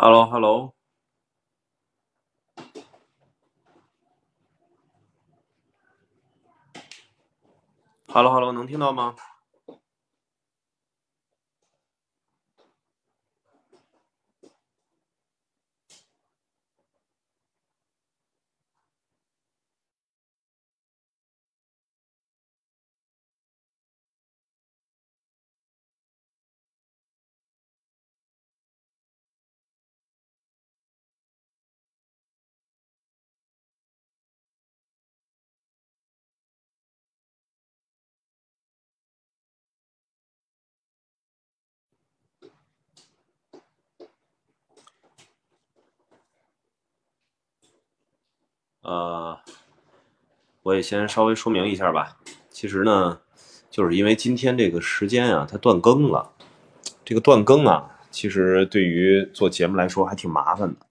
[0.00, 0.72] Hello，Hello，Hello，Hello，
[8.52, 9.14] 能听到吗？
[48.90, 49.38] 呃，
[50.64, 52.16] 我也先稍微说明一下吧。
[52.48, 53.20] 其实呢，
[53.70, 56.32] 就是因为今天这个时间啊，它断更了。
[57.04, 60.86] 这个断更啊，其实对于做节目来说还挺麻烦的。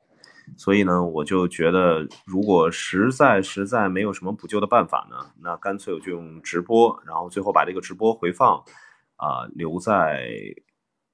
[0.55, 8.63] 所以呢，我就觉得，如果实在实在没有什么补救的办法呢，那干脆我就用直播，然后最后把这个直播回放
[9.17, 10.25] 啊留在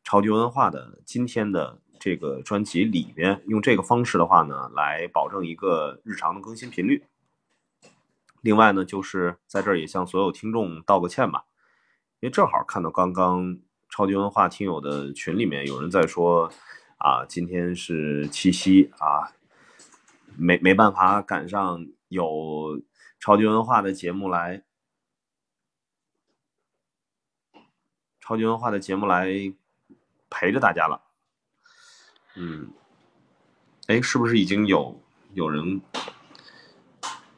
[0.04, 1.80] 超级文化的今天的。
[2.06, 7.04] 这个专辑里面用这个方式的话呢，来保证一个日常的更新频率。
[8.42, 11.46] 另外呢，就是在这儿也向所有听众道个歉吧，
[12.20, 13.58] 因为正好看到刚刚
[13.90, 16.48] 超级文化听友的群里面有人在说，
[17.00, 19.34] 啊，今天是七夕啊，
[20.38, 22.84] 没没办法赶上有
[23.20, 24.62] 超级文化的节目来，
[28.20, 29.28] 超级文化的节目来
[30.30, 31.05] 陪着大家了。
[32.38, 32.70] 嗯，
[33.88, 35.02] 哎，是不是已经有
[35.34, 35.82] 有人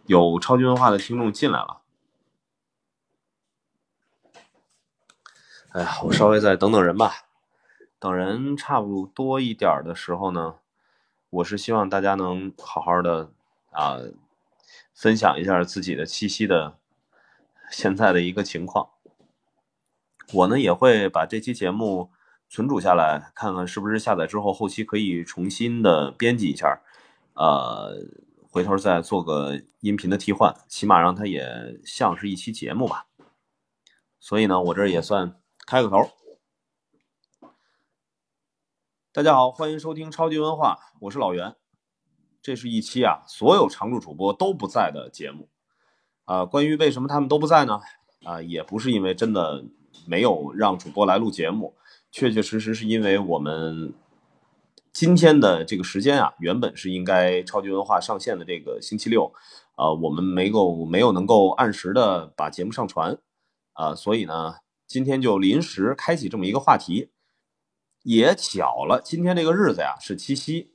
[0.08, 1.82] 有超级文化的听众进来了？
[5.74, 7.28] 哎呀，我稍微再等等人吧。
[8.00, 10.56] 等人差不多一点的时候呢，
[11.30, 13.32] 我是希望大家能好好的
[13.70, 14.00] 啊，
[14.96, 16.80] 分享一下自己的七夕的
[17.70, 18.90] 现在的一个情况。
[20.34, 22.12] 我呢也会把这期节目。
[22.50, 26.82] 存储下来看看是不是下载之后后期可以重新的编辑一下，
[27.34, 27.94] 呃，
[28.50, 33.08] 回头再做个音频的替换，起码让它也像是一期节目吧。
[34.20, 36.10] 所以呢，我这也算开个头。
[39.12, 41.56] 大家好，欢迎收听超级文化，我是老袁。
[42.42, 45.50] 这是一期啊，所有常驻主播都不在的节目。
[46.24, 47.82] 啊，关于为什么他们都不在呢？
[48.24, 49.66] 啊，也不是因为真的
[50.06, 51.76] 没有让主播来录节目。
[52.20, 53.94] 确确实实是因为我们
[54.92, 59.32] 今天的这个时间啊，原本是应该超级文化上线的这个星期六，
[59.76, 63.20] 呃，我们没够没有能够按时的把节目上传，
[63.74, 64.56] 啊，所以呢，
[64.88, 67.12] 今天就临时开启这么一个话题。
[68.02, 70.72] 也巧了，今天这个日子呀是七夕，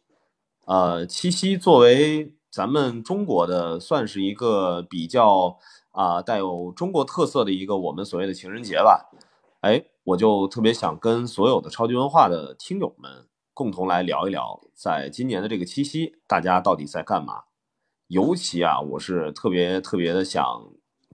[0.67, 5.59] 呃，七夕作为咱们中国的算是一个比较
[5.91, 9.11] 啊带有中国特色的一个我们所谓的情人节吧，
[9.63, 9.87] 哎。
[10.05, 17.45] 我就特别想跟所有的超级文化的听友们共同来聊一聊，在今年的这个七夕，大家到底在干嘛？
[18.09, 20.45] 尤其啊，我是特别特别的想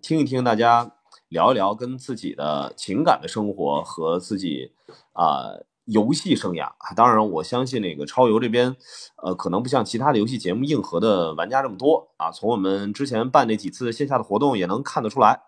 [0.00, 0.96] 听一听大家
[1.28, 4.72] 聊一聊跟自己的情感的生活和自己
[5.12, 5.52] 啊
[5.84, 6.72] 游戏生涯。
[6.96, 8.74] 当然，我相信那个超游这边，
[9.22, 12.30] 呃，可能不像其他的游戏节目硬核的玩家这么多啊。
[12.30, 15.47] 从我们之前办那几次线下的活动也能看得出来。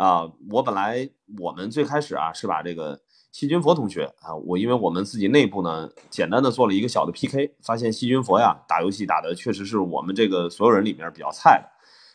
[0.00, 3.02] 啊，我本来我们最开始啊是把这个
[3.32, 11.68] 细菌佛同学啊，我因为我们自己内部呢简单的做了一个小的 PK，发现细菌佛呀打游戏打的确实是我们这个所有人里面比较菜的，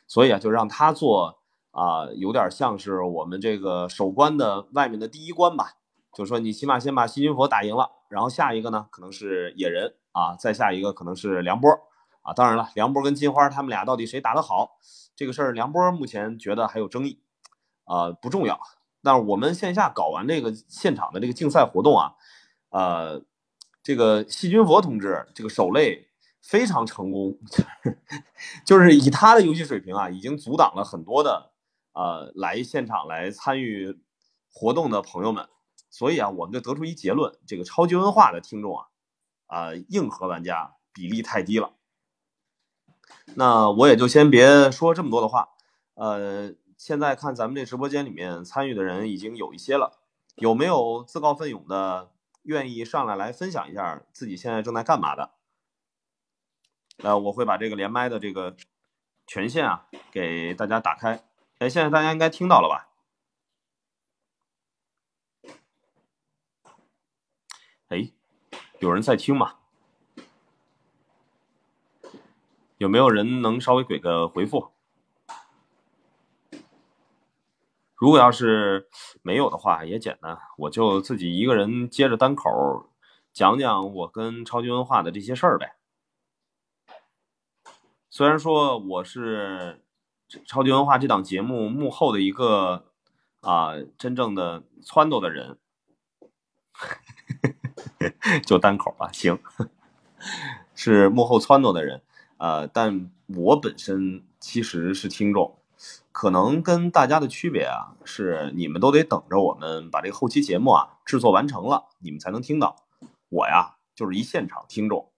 [0.07, 1.38] 所以啊就让他做
[1.69, 5.73] 啊，有点像是我们这个守关的外面的第一关吧，
[6.11, 11.70] 就是说你起码先把细菌佛打赢了，然后下一个呢可能是野人啊，再下一个可能是梁波
[12.23, 14.79] 啊，当然了，梁波跟金花他们俩到底谁打得好
[15.16, 17.22] 这个事儿，梁波目前觉得还有争议。
[17.85, 18.59] 啊，不重要。
[19.02, 22.16] 但是我们线下搞完这个现场的这个竞赛活动啊，
[22.70, 23.22] 呃，
[23.84, 26.09] 这个细菌佛同志这个手类
[26.41, 27.37] 非常成功，
[28.66, 31.52] 就是以他的游戏水平啊，已经阻挡了很多的
[31.93, 33.99] 呃来现场来参与
[34.52, 35.47] 活动的朋友们。
[35.91, 38.85] 所以啊，我们就得出一结论：这个超级文化的听众啊，
[39.46, 41.73] 啊，硬核玩家比例太低了。
[43.35, 45.49] 那我也就先别说这么多的话，
[45.93, 46.55] 呃。
[46.85, 49.97] 现在看咱们这直播间里面参与的人已经有一些了
[50.35, 52.11] 有没有自告奋勇的
[52.43, 55.32] 愿意上来来分享一下自己现在正在干嘛的？
[56.97, 58.55] 呃我会把这个连麦的这个
[59.26, 61.26] 权限啊给大家打开。
[61.58, 62.91] 哎现在大家应该听到了吧？
[67.87, 68.11] 哎
[68.78, 69.55] 有人在听吗？
[72.78, 74.74] 有没有人能稍微给个回复？
[77.96, 78.90] 如果要是
[79.22, 82.90] 没有的话，也简单，我就自己一个人接着单口
[83.32, 85.76] 讲讲我跟超级文化的这些事儿呗。
[88.09, 89.84] 虽然说我是
[90.46, 92.92] 超级文化这档节目幕后的一个
[93.42, 95.58] 啊真正的撺掇的人，
[98.46, 99.40] 就单口吧，行，
[100.76, 102.02] 是幕后撺掇的人，
[102.38, 105.58] 呃，但我本身其实是听众。
[106.16, 112.78] 可能跟大家的区别啊，是你们都得等着我们把这个后期节目啊制作完成了，你们才能听到。
[113.28, 115.09] 我呀，就是一现场听众，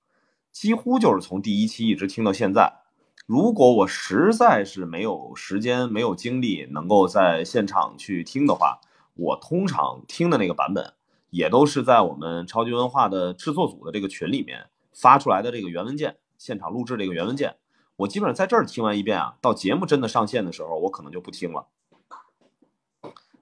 [0.52, 2.82] 几乎就是从第一期一直听到现在。
[3.28, 8.80] 如果我实在是没有时间、没有精力能够在现场去听的话，
[9.14, 10.94] 我通常听的那个版本，
[11.30, 17.58] 也都是在我们超级文化的制作组的这个群里面发出来的这个原文件，现场录制这个原文件。
[17.98, 21.68] 我基本上在这儿听完一遍啊，到节目真的上线的时候，我可能就不听了。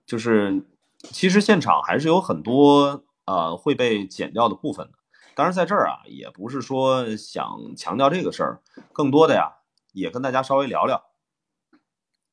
[0.06, 0.64] 就是
[1.00, 4.94] 其实现场还是有很多呃会被剪掉的部分的。
[5.36, 8.62] 当然在这儿啊，也不是说想强调这个事儿，
[8.94, 9.58] 更多的呀，
[9.92, 11.04] 也跟大家稍微聊聊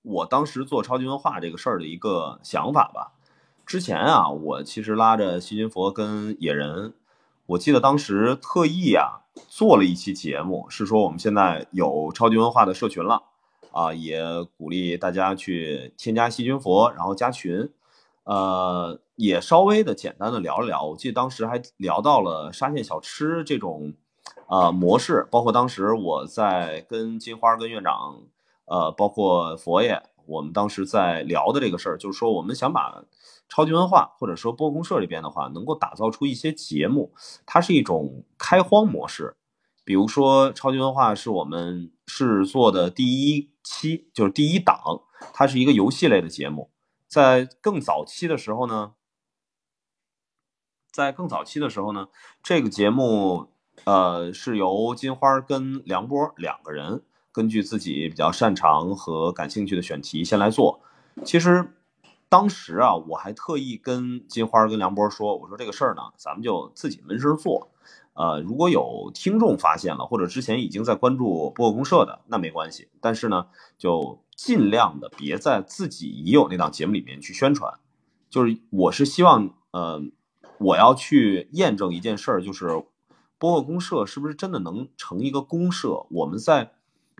[0.02, 3.14] 我当时做超级文化这个事儿的一个想法吧。
[3.66, 6.94] 之前啊，我其实拉着细菌佛跟野人，
[7.46, 9.21] 我记得当时特意啊。
[9.48, 13.22] 做了一期节目，是说我们现在有超级文化的社群了，
[13.70, 14.22] 啊，也
[14.56, 17.70] 鼓励大家去添加细菌佛，然后加群，
[18.24, 20.84] 呃，也稍微的简单的聊了聊。
[20.84, 23.94] 我记得当时还聊到了沙县小吃这种，
[24.48, 28.22] 呃，模式，包括当时我在跟金花、跟院长，
[28.66, 33.02] 呃，包括佛爷，我们当时在聊的这个事儿，就是说我们想把。
[33.54, 37.12] 超级文化或者说播公社这边的话，能够打造出一些节目，
[37.44, 39.36] 它是一种开荒模式。
[39.84, 45.02] 比如说，超级文化是我们是做的第一期，就是第一档，
[45.34, 46.70] 它是一个游戏类的节目。
[47.06, 48.94] 在更早期的时候呢，
[50.90, 52.08] 在更早期的时候呢，
[52.42, 53.48] 这个节目
[53.84, 60.80] 呃是由金花跟梁波两个人根据自己比较擅长和感兴趣的选题先来做。
[61.22, 61.74] 其实。
[62.32, 67.68] 当时啊，我还特意跟金花跟梁波说：“我说这个事儿呢，咱们就自己闷声做。
[68.14, 72.88] 呃，如果有听众发现了，或者之前已经在关注播客公社的，那没关系。
[73.02, 77.74] 但是呢，就尽量的别在自己已有那档节目里面去宣传。
[78.30, 80.02] 就是我是希望，呃，
[80.56, 82.82] 我要去验证一件事儿，就是
[83.36, 86.06] 播客公社是不是真的能成一个公社？
[86.08, 86.72] 我们在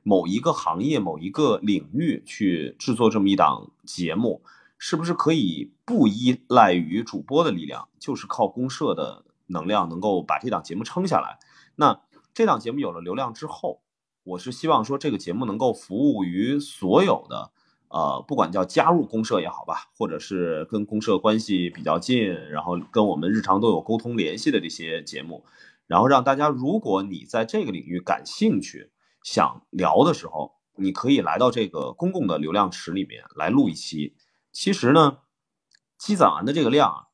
[0.02, 4.40] 某一个行业、某一个领域去制作这么一档节目。”
[4.84, 11.38] 是不是可以不依赖于主播的力量，就是靠公社的能量能够把这档节目撑下来？
[11.76, 12.00] 那
[12.34, 13.80] 这档节目有了流量之后，
[14.24, 17.52] 我是希望说这个节目能够服务于所有的，
[17.90, 25.44] 呃，不管叫加入公社也好吧，或者是跟公社关系比较近，然后跟我们日常都有沟通联系的这些节目，
[25.86, 28.90] 然后让大家，如果你在这个领域感兴趣，
[29.22, 34.16] 想聊的时候，你可以来到这个公共的流量池里面来录一期。
[34.52, 35.18] 其实呢，
[35.98, 37.06] 积攒完的这个量，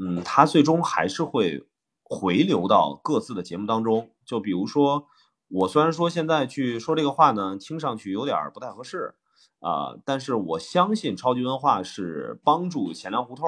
[0.00, 1.68] 嗯，它最终还是会
[2.02, 4.10] 回流到各自的节目当中。
[4.24, 5.06] 就比如说，
[5.48, 9.14] 我虽然说现在去说这个话呢，听上去有点不太合适
[9.60, 13.46] 啊，但是我相信超级文化是帮助钱粮胡同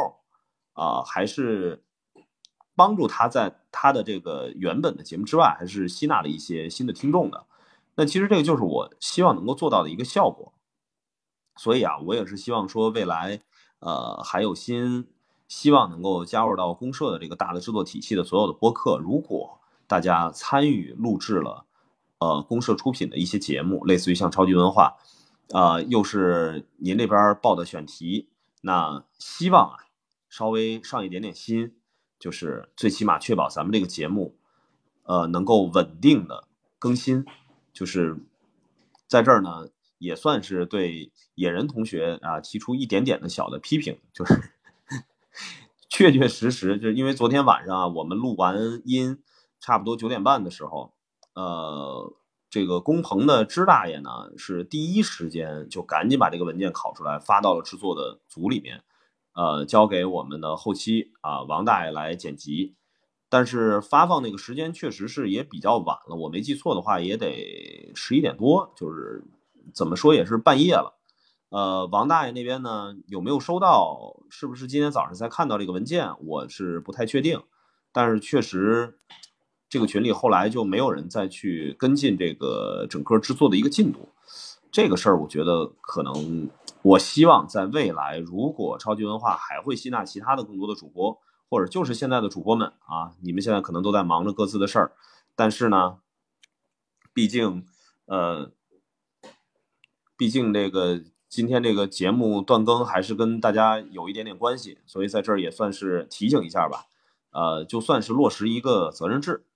[0.75, 1.85] 啊，还是
[2.77, 7.47] 帮助他在他的这个原本的节目之外，还是吸纳了一些新的听众的。
[7.97, 10.53] 那其实这个就是我希望能够做到的一个效果。
[11.57, 13.43] 所以啊，我也是希望说未来，
[13.81, 15.07] 呃，还有新
[15.47, 21.67] 希望能够加入到公社的这个大的制作体系的所有的播客，如果大家参与录制了，
[22.19, 24.97] 呃，公社出品的一些节目，类似于像超级文化，
[25.49, 28.29] 呃，又是您这边报的选题，
[28.63, 29.77] 那希望啊，
[30.29, 31.75] 稍微上一点点心，
[32.19, 34.35] 就是最起码确保咱们这个节目，
[35.03, 36.45] 呃，能够稳定的
[36.79, 37.27] 更新，
[37.73, 38.17] 就是
[39.07, 39.69] 在这儿呢。
[40.01, 44.35] 也算是对野人同学啊提出一点点的小的批评，就是
[45.91, 49.23] 确确实实，就是因为昨天晚上啊，我们录完音，
[49.61, 50.95] 差不多九点半的时候，
[51.35, 52.15] 呃，
[52.49, 58.83] 这个工棚的支大爷呢是第一时间就赶紧把这个文件拷出来发到了制作的组里面，
[59.35, 62.75] 呃，交给我们的后期啊王大爷来剪辑，
[63.29, 69.23] 但是发放那个时间确实是也比较晚了，我没记错的话也得十一点多，就是。
[69.75, 70.95] 怎么说也是半夜了，
[71.51, 74.17] 呃，王大爷那边呢有没有收到？
[74.29, 76.13] 是不是今天早上才看到这个文件？
[76.25, 77.43] 我是不太确定，
[77.93, 78.99] 但是确实
[79.69, 84.09] 这个群里后来就没有人再去跟进这个整个制作的一个进度。
[84.73, 86.49] 这个事儿，我觉得可能，
[86.83, 94.93] 我希望在未来，如果超级文化还会吸纳其他的更多的主播，或者就是现在的主播们啊，你们现在可能都在忙着各自的事儿，
[95.35, 95.99] 但是呢，
[97.13, 97.67] 毕竟，
[98.07, 98.53] 呃，
[100.21, 101.01] 毕竟这个
[101.31, 106.85] 今天这个节目断更还是跟大家有一点点关系，所以在这儿也算是提醒一下吧，
[107.31, 109.47] 呃，就算是落实一个责任制。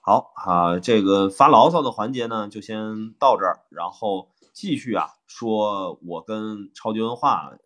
[0.00, 7.58] 好啊，这个发牢骚的环节呢，就先到这儿，然后继续啊，说我跟超级文化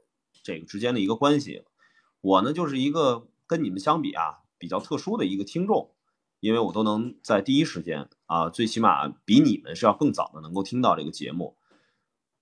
[0.42, 1.62] 这个之间的一个关系。
[2.22, 5.92] 我呢，就是一个跟你们相比啊，比较特殊的一个听众，
[6.40, 11.54] 因为我都能在第一时间啊，最起码比你们是要更早的能够听到这个节目。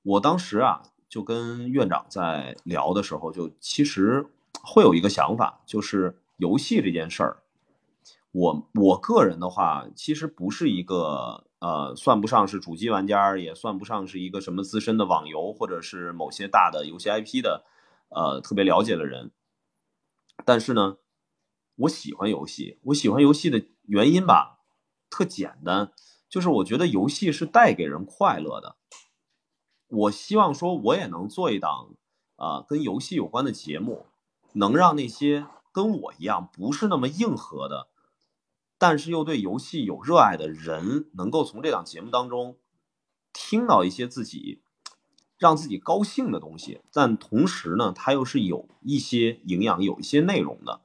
[0.08, 4.24] 我当时啊，就跟院长在聊的时候，就其实
[4.62, 7.42] 会有一个想法，就是游戏这件事儿。
[8.32, 17.66] 我我个人的话，其实不是一个呃，算不上是主机玩家，也算不上是一个什么资深的网游或者是某些大的游戏 IP 的
[18.08, 19.30] 呃特别了解的人。
[20.46, 20.96] 但是呢，
[21.76, 24.60] 我喜欢游戏，我喜欢游戏的原因吧，
[25.10, 25.92] 特简单，
[26.30, 28.76] 就是我觉得游戏是带给人快乐的。
[29.88, 31.90] 我希望说，我也能做一档
[32.36, 34.06] 啊跟游戏有关的节目，
[34.52, 37.88] 能让那些跟我一样不是那么硬核的。
[38.80, 42.56] 但是又对游戏有热爱的人，能够从这档节目当中
[43.32, 44.60] 听到一些自己
[45.36, 50.80] 让自己高兴的东西，但同时呢，它又是有一些营养、有一些内容的，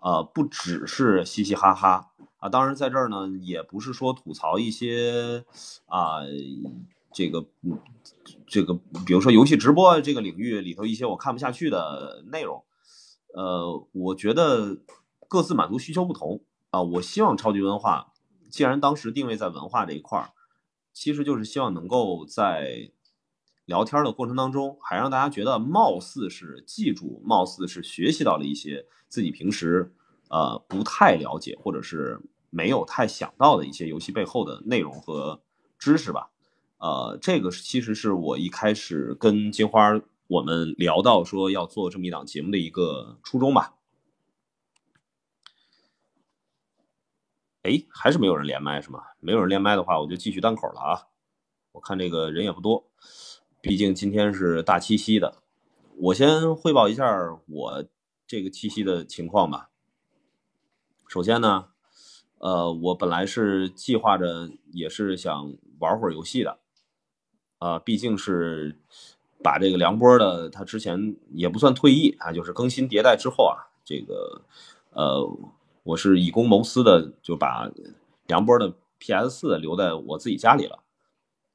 [0.00, 2.48] 呃，不只是嘻嘻哈哈啊。
[2.48, 5.44] 当然，在这儿呢，也不是说吐槽一些
[5.86, 6.22] 啊，
[7.18, 7.76] 这个嗯
[8.46, 12.64] 这个，比如说游戏直播这个领域里头一些我看不下去的内容。
[13.34, 14.78] 呃，我觉得
[15.26, 16.44] 各自满足需求不同。
[16.70, 18.12] 啊，我希望超级文化，
[18.52, 20.30] 既然当时定位在文化这一块儿，
[20.92, 22.92] 其实就是希望能够在
[23.64, 29.92] 聊天的过程当中，还让大家觉得貌似是记住，貌似是学习到了一些自己平时
[30.30, 32.20] 呃不太了解或者是
[32.50, 35.42] 没有太想到的一些游戏背后的内容和
[35.80, 36.30] 知识吧。
[36.78, 43.74] 呃，这个其实是我一开始跟金花我们聊到说要做这么一档节目的一个初衷吧。
[47.62, 49.02] 哎，还是没有人连麦是吗？
[49.20, 51.08] 没有人连麦的话，我就继续单口了啊。
[51.72, 52.88] 我看这个人也不多，
[53.60, 55.42] 毕竟今天是大七夕的。
[55.96, 57.04] 我先汇报一下
[57.46, 57.84] 我
[58.26, 59.70] 这个七夕的情况吧。
[61.08, 61.70] 首先呢，
[62.38, 66.60] 呃，我本来是计划着也是想玩会儿游戏的，
[67.58, 68.78] 啊，毕竟是
[69.42, 74.42] 把这个梁波的他之前也不算退役啊，就是更新迭代之后啊，这个
[74.90, 75.38] 呃。
[75.84, 77.70] 我是以公谋私的，就把
[78.26, 80.80] 梁波的 PS 四留在我自己家里了。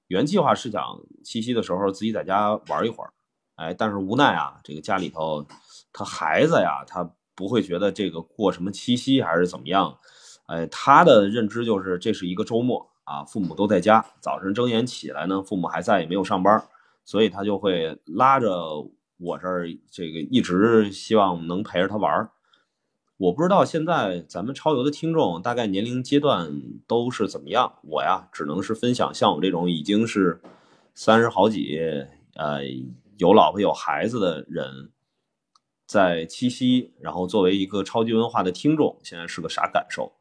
[0.08, 0.82] 原计划是想
[1.24, 3.14] 七夕的时候自己在家玩一会儿，
[3.58, 5.46] 哎，但是无奈啊，这个家里头
[5.92, 10.00] 他孩子呀，他不会觉得这个过什么七夕还是怎么样，
[10.48, 16.64] 哎，他的认知就是这是一个周末啊，父母都在家，早晨睁眼起来呢，父母还在，也没有上班，
[17.04, 22.32] 所以他就会拉着我这儿，这个一直希望能陪着他玩儿。
[23.18, 27.80] 我不知道现在咱们超游的听众大概年龄阶段都是怎么样。
[27.84, 30.42] 我呀，只能是分享像我这种已经是
[30.94, 31.80] 三十好几，
[32.36, 32.62] 呃，
[33.18, 34.92] 有老婆有孩子的人，
[35.86, 40.14] 在七夕，然后作为一个超级文化的听众，现在是个啥感受？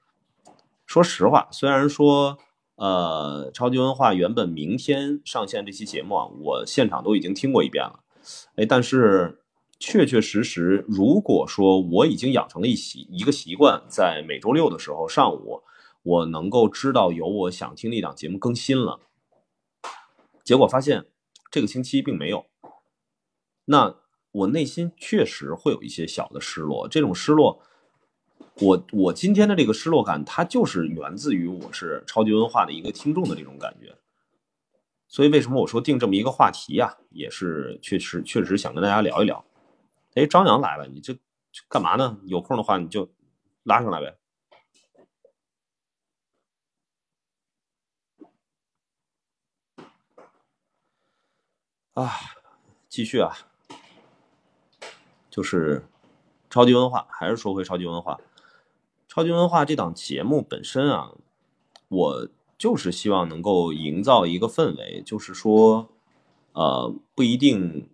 [0.87, 2.39] 说实话，虽然说，
[2.83, 8.01] 呃，超级文化原本明天上线这期节目啊，我现场都已经听过一遍了，
[8.57, 9.39] 哎，但是。
[9.85, 15.61] 确确实实，如果说我已经养成了一习一个习惯，在每周六的时候上午，
[16.05, 19.01] 我能够知道有我想听的一档节目更新了，
[20.45, 21.07] 结果发现
[21.51, 22.47] 这个星期并没有，
[23.65, 23.97] 那
[24.31, 26.87] 我内心确实会有一些小的失落。
[26.87, 27.61] 这种失落，
[28.61, 33.97] 我我今天的这个失落感，它就是源自于我是超级文化的一个听众的这种感觉。
[35.09, 39.45] 所以为什么我说定这么一个话题呀，也是确实确实想跟大家聊一聊。
[40.15, 41.19] 哎，张扬来了，你这
[41.69, 42.19] 干嘛呢？
[42.25, 43.11] 有空的话你就
[43.63, 44.17] 拉上来呗。
[51.95, 52.11] 啊，
[52.89, 53.37] 继续啊，
[55.29, 55.85] 就是
[56.49, 58.19] 超级文化，还是说回超级文化。
[59.15, 61.13] 超级文化这档节目本身啊，
[61.89, 65.91] 我就是希望能够营造一个氛围，就是说，
[66.55, 67.91] 呃，不一定。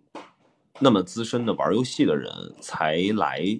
[0.79, 3.59] 那么资深的玩游戏的人才来，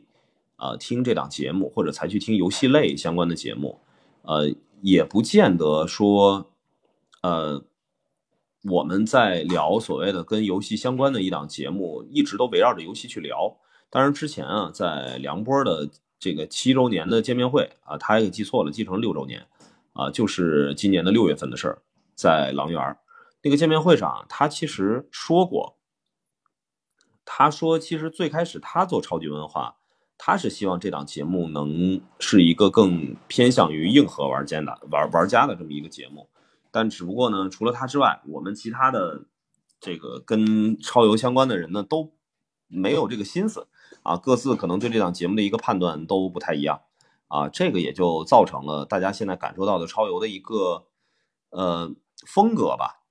[0.55, 3.81] 呃，听这档节目，或者才去听游戏类相关的节目，
[4.21, 6.49] 呃，也不见得说，
[7.23, 7.61] 呃，
[8.63, 13.57] 我们在聊所谓的跟游戏相关的一档节目，一直都围绕着游戏去聊。
[13.89, 19.47] 当然之前啊，在梁波的这个七周年的见面会啊，他也记错了，记成六周年
[19.93, 21.81] 啊，就是今年的六月份的事儿，
[22.13, 22.97] 在狼园
[23.41, 25.77] 那个见面会上，他其实说过，
[27.23, 29.77] 他说其实最开始他做超级文化。
[30.21, 36.27] 他是希望这档节目能是一个更偏向于硬核玩家的玩玩家的这么一个节目，
[36.71, 39.23] 但只不过呢，除了他之外，我们其他的
[39.79, 42.11] 这个跟超游相关的人呢都
[42.67, 43.69] 没有这个心思
[44.09, 46.81] 啊，各自可能对这档节目的一个判断都不太一样
[47.27, 50.87] 啊，这个也就造成了大家现在感受到的超游的一个
[51.49, 51.93] 呃
[52.25, 53.03] 风格吧。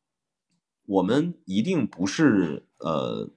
[0.86, 3.30] 我们一定不是呃。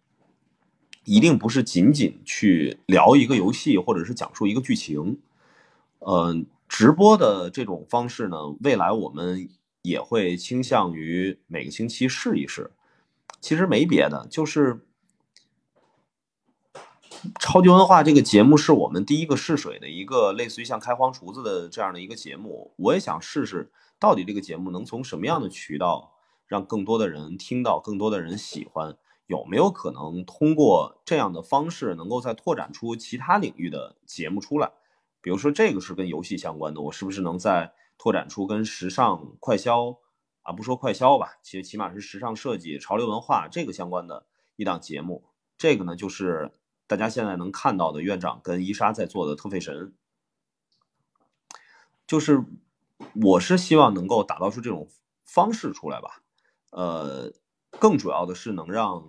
[1.03, 5.20] 一定不是仅仅去聊一个游戏，或者是讲述一个剧情。
[5.98, 9.50] 嗯，直播的这种方式呢，未来我们
[9.82, 12.70] 也会倾向于每个星期试一试。
[13.41, 14.86] 其实没别的，就是
[17.39, 22.73] 超级文化这个节目是我们第一个试水的一个类似于像开荒厨子的这样的一个节目。
[22.77, 26.13] 我也想试试，到底这个节目能从什么样的渠道
[26.47, 28.97] 让更多的人听到，更多的人喜欢。
[29.27, 34.69] 有没有可能通过这样的方式，能够再拓展出其他领域的节目出来？
[35.21, 39.95] 比如说，这个是跟游戏相关的，我是不是能再拓展出跟时尚快销
[40.41, 44.25] 啊，不说快销吧，其实起码是时尚设计、潮流文化这个相关的
[44.57, 45.23] 一档节目？
[45.57, 46.51] 这个呢，就是
[46.91, 49.93] 大家现在能看到的院长跟伊莎在做的特费神，
[52.05, 52.43] 就是
[53.23, 54.89] 我是希望能够打造出这种
[55.23, 56.21] 方式出来吧，
[56.71, 57.32] 呃。
[57.80, 59.08] 更主要的是能让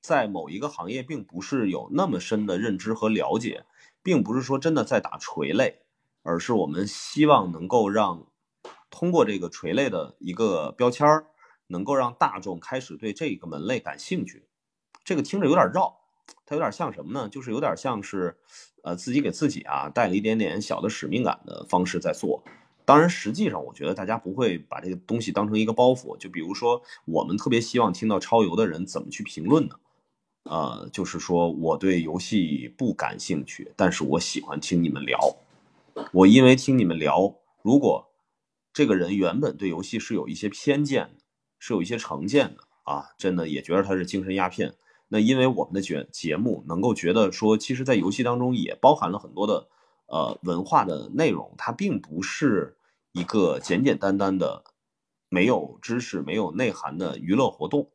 [0.00, 3.66] 在某一个行业并不是有那么深的认知和了解，
[4.02, 5.82] 并不是说真的在打垂类，
[6.22, 8.26] 而是我们希望能够让
[8.88, 11.26] 通过这个垂类的一个标签儿，
[11.66, 14.48] 能够让大众开始对这个门类感兴趣。
[15.04, 16.05] 这个听着有点绕，
[16.46, 17.28] 它有点像什么呢？
[17.28, 18.36] 就是有点像是
[18.82, 22.42] 呃自己给自己啊带了一点点小的使命感的方式在做。
[22.84, 26.16] 当然，实际上我觉得大家不会把这个东西当成一个包袱。
[26.16, 29.74] 就比如说，我们特别希望听到超游的人怎么去评论呢？
[30.44, 35.18] 呃，就是说我对游戏不感兴趣，但是我喜欢听你们聊。
[36.12, 38.12] 我因为听你们聊，如果
[38.72, 41.24] 这个人原本对游戏是有一些偏见的，
[41.58, 44.74] 是有一些成见的啊，真的也觉得他是精神鸦片。
[45.08, 49.68] 那因为我们的节节目能够觉得说，其实，在游戏当中也包含了很多的。
[50.08, 52.78] 呃，文化的内容它并不是
[53.10, 54.62] 一个简简单单的
[55.28, 57.90] 没有知识、没有内涵的娱乐活动。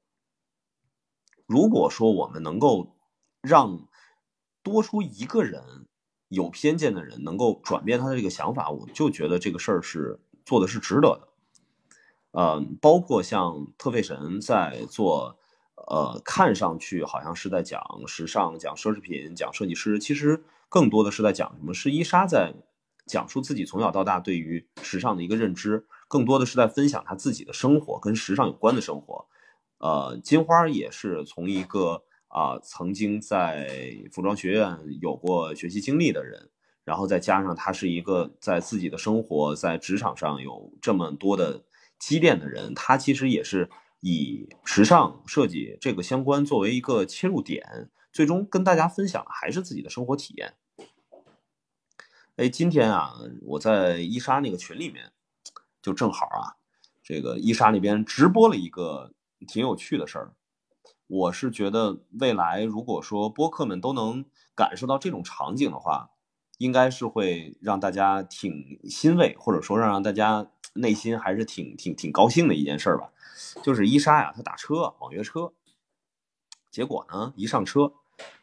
[1.45, 2.97] 如果说我们能够
[3.41, 3.88] 让
[4.62, 5.88] 多出一个人
[6.28, 11.30] 有偏见的人能够转变他的这个想法，我就觉得这个事儿是做的是值得的。
[12.32, 15.39] 嗯，包括像特费神在做，
[15.88, 20.44] 呃，看上去好像是在讲时尚、讲奢侈品、讲设计师，其实。
[20.74, 21.74] 更多的是在讲什么？
[21.74, 22.54] 是伊莎在
[23.06, 29.26] 讲述自己从小到大对于时尚的一个认知，更多的是在分享他自己的生活，跟时尚有关的生活。
[29.80, 33.70] 呃，金花也是从一个啊曾经在
[34.13, 36.50] 服装学院有过学习经历的人，
[36.86, 41.65] 然后再加上他是一个在自己的生活在职场上有这么多的
[42.00, 43.70] 积淀的人，他其实也是
[44.02, 50.56] 以时尚设计这个相关作为一个切入点，最终跟大家分享的还是自己的生活体验。
[52.36, 55.12] 哎，今天啊，我在伊莎那个群里面，
[55.82, 56.58] 就正好啊，
[57.04, 59.14] 这个伊莎那边直播了一个
[59.48, 60.34] 挺有趣的事儿。
[61.08, 66.10] 我是觉得未来如果说播客们都能感受到这种场景的话，
[66.58, 73.12] 应该是会让大家挺欣慰，或者说让让大家内心还是挺挺挺高兴的一件事吧。
[73.64, 75.54] 就是伊莎呀，她打车网约车，
[76.70, 77.94] 结果呢，一上车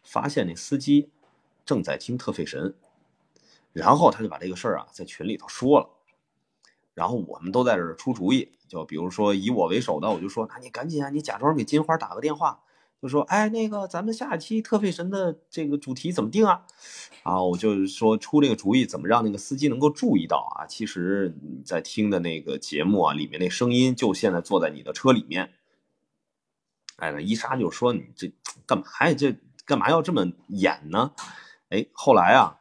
[0.03, 1.11] 发现那司机
[1.65, 2.75] 正在听特费神。
[3.75, 5.89] 然后他就把这个事儿啊在群里头说了，
[6.95, 12.63] 然后我们都在这出主意，就比如说以我为首的，我就说，那你赶紧啊，你假装给金花打个电话，
[13.01, 16.67] 就说，哎，那个咱们下期特费神的这个主题怎么定啊？
[17.23, 20.67] 啊，我就说出这个主意，怎么让那个司机能够注意到啊？
[20.67, 25.53] 其实你在听的那个节目啊，里面那声音就现在坐在你的车里面。
[26.97, 28.33] 哎，那伊莎就说你这
[28.67, 29.15] 干嘛呀？
[29.15, 31.13] 这干嘛要这么演呢？
[31.69, 32.57] 哎，后来啊。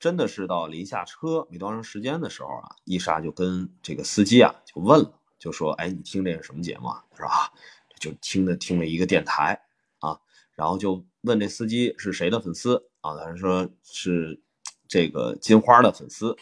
[0.00, 7.52] 真的是到临下车没多长时间的时候啊，伊莎就跟这个司机啊就问了，就说：“哎，你听这是什么节目啊？”是吧？
[8.00, 9.62] 就听的听了一个电台
[10.00, 10.18] 啊，
[10.56, 13.16] 然后就问这司机是谁的粉丝啊？
[13.16, 14.42] 他说是
[14.88, 16.36] 这个金花的粉丝。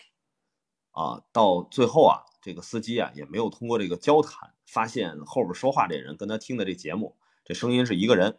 [0.91, 8.37] 啊，到最后啊，这个司机啊也没有通过这个交谈发现后边说话这人跟他听的这节目，这声音是一个人。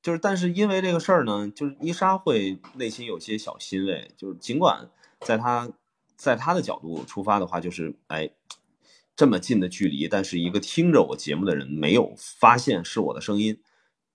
[0.00, 5.68] 就是，但是因为这个事儿呢，就是伊莎会内心有些小欣慰，就是尽管在他
[6.14, 8.30] 在他的角度出发的话，就是哎，
[9.18, 13.60] 这么近的距离，但是一个听着我节目的人没有发现是我的声音，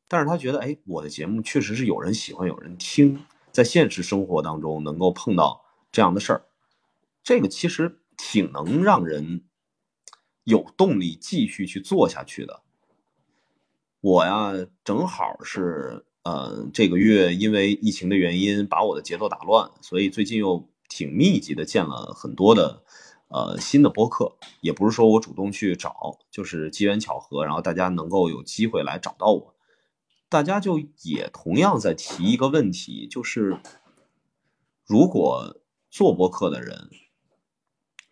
[0.07, 3.19] 但是他觉得哎，我的节目确实是有人喜欢，有人听，
[3.51, 6.45] 在现实生活当中能够碰到这样的事儿，
[7.21, 9.43] 这个其实挺能让人
[10.45, 12.61] 有动力继续去做下去的。
[13.99, 14.53] 我呀，
[14.85, 22.83] 正好是，呃，这个月因为疫情的原因，把我的节奏打乱，所以最近又挺密集的见了很多的，
[23.33, 29.55] 呃，新的播客，也不是说我主动去找，就是机缘巧合，然后大家能够有机会来找到我，
[30.29, 33.57] 大家就也同样在提一个问题，就是
[34.85, 35.57] 如果
[35.89, 36.91] 做播客的人，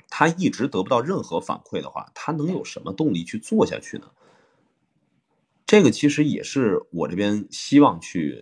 [0.10, 4.10] 他一直得不到任何反馈的话，他能有什么动力去做下去呢？
[5.68, 8.42] 这个其实也是我这边希望去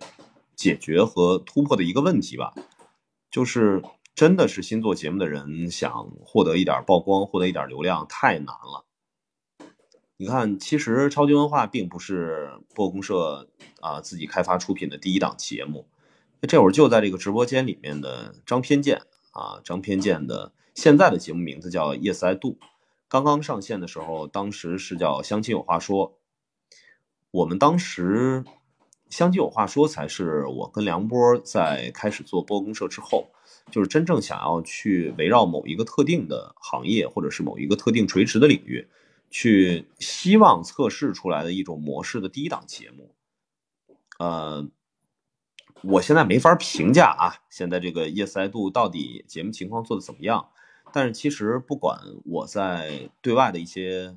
[0.56, 2.54] 解决和突破的一个问题吧，
[3.30, 3.82] 就是
[4.20, 8.84] 真的是新做节目的人想获得一点曝光、获得一点流量太难了。
[10.18, 13.48] 你看，其实超级文化并不是播公社
[13.80, 15.88] 啊自己开发出品的第一档节目，
[16.42, 19.00] 这会儿就在这个直播间里面的张偏见
[19.32, 22.58] 啊，张偏见的现在的节目名字叫 Yes I Do，
[23.08, 26.18] 刚刚上线的时候，当时是叫相亲有话说。
[27.30, 28.44] 我们当时
[29.08, 33.30] 相亲有话说，才是我跟梁波在开始做播公社之后，
[33.70, 38.88] 就是真正想要去围绕某一个特定的行业，或者是某一个特定垂直的领域，
[39.30, 43.14] 去希望测试出来的一种模式的第一档节目。
[44.18, 44.68] 呃，
[45.82, 50.48] 我现在没法评价啊，现在这个 Yes I Do 到底节目情况做的怎么样？
[50.92, 54.16] 但是其实不管我在对外的一些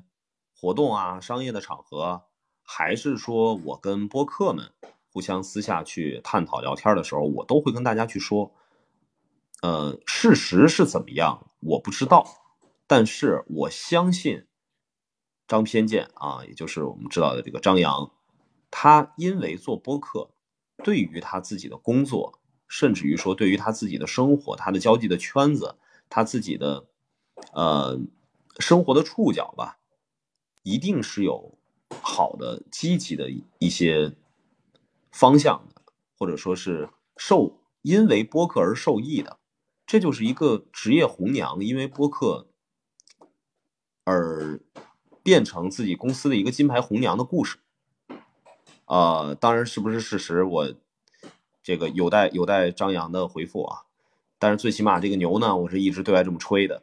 [0.54, 2.22] 活动啊、商业的场合。
[2.66, 4.70] 还是说我跟播客们
[5.12, 8.54] 互相私下去探讨聊天的时候，我都会跟大家去说，
[9.64, 12.26] 呃，事实是怎么样，我不知道，
[12.86, 14.44] 但是我相信
[15.48, 18.12] 张偏见啊，也就是我们知道的这个张扬，
[18.70, 20.28] 他因为做播客，
[20.84, 25.76] 对于他自己的工作，甚至于说对于他自己的生活，他的交际的圈子，
[26.10, 26.86] 他自己的
[27.54, 27.98] 呃
[28.58, 29.78] 生活的触角吧，
[30.62, 31.58] 一定是有。
[32.02, 34.16] 好的、积极的一些
[35.10, 35.82] 方向的，
[36.18, 39.38] 或者说是受因为播客而受益的，
[39.86, 42.48] 这就是一个职业红娘，因为播客
[44.04, 44.60] 而
[45.22, 47.58] 变成自己公司的一个金牌红娘的故事。
[48.86, 50.74] 啊，当然是不是事实，我
[51.62, 53.84] 这个有待有待张扬的回复啊。
[54.38, 56.82] 但是最起码这个牛呢，我是一直对外这么吹的。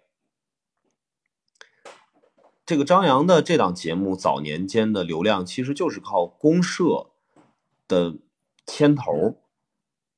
[2.66, 7.12] 这个张扬的这档节目早年间的流量其实就是靠公社
[7.88, 8.16] 的
[8.66, 9.41] 牵头，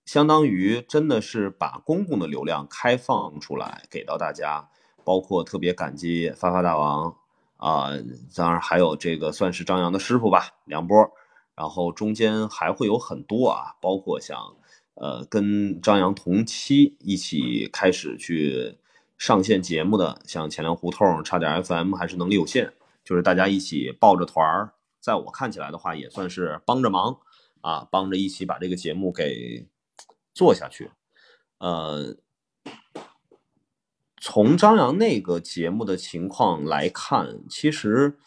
[0.06, 4.70] 相当于真的是把公共的流量开放出来给到大家，
[5.04, 7.16] 包括特别感激发发大王
[7.58, 7.90] 啊，
[8.36, 11.12] 当然还有这个算是张扬的师傅吧，梁波，
[11.56, 14.56] 然后中间还会有很多啊，包括像
[14.96, 18.78] 呃跟张扬同期一起开始去。
[19.16, 22.74] 上线节目的像钱粮胡同、差点 FM 还是能力有限，
[23.06, 27.20] 就是大家一起抱着团儿，在我看起来的话，也算是帮着忙
[27.62, 29.66] 啊，帮着一起把这个节目给
[30.34, 30.92] 做下去。
[31.60, 32.18] 呃，
[34.22, 38.18] 从张扬那个节目的情况来看，其实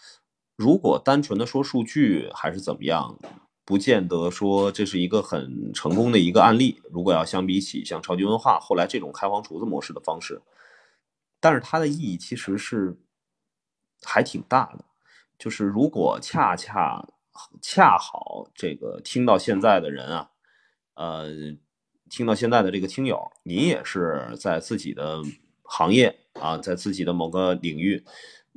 [0.57, 3.19] 如果单纯的说数据还是怎么样，
[3.65, 6.81] 不见得说这是一个很成功的一个案例。
[6.91, 10.41] 如果要相比起像超级文化后来这种开荒厨子模式的方式。
[11.39, 12.99] 但是它的意义其实是
[14.03, 14.85] 还挺大的，
[15.39, 17.07] 就是如果恰恰
[17.61, 20.31] 恰好这个听到现在的人啊，
[20.95, 21.29] 呃，
[22.09, 25.21] 听到现在的这个听友，你也是在自己的
[25.63, 28.05] 行业啊，在自己的某个领域，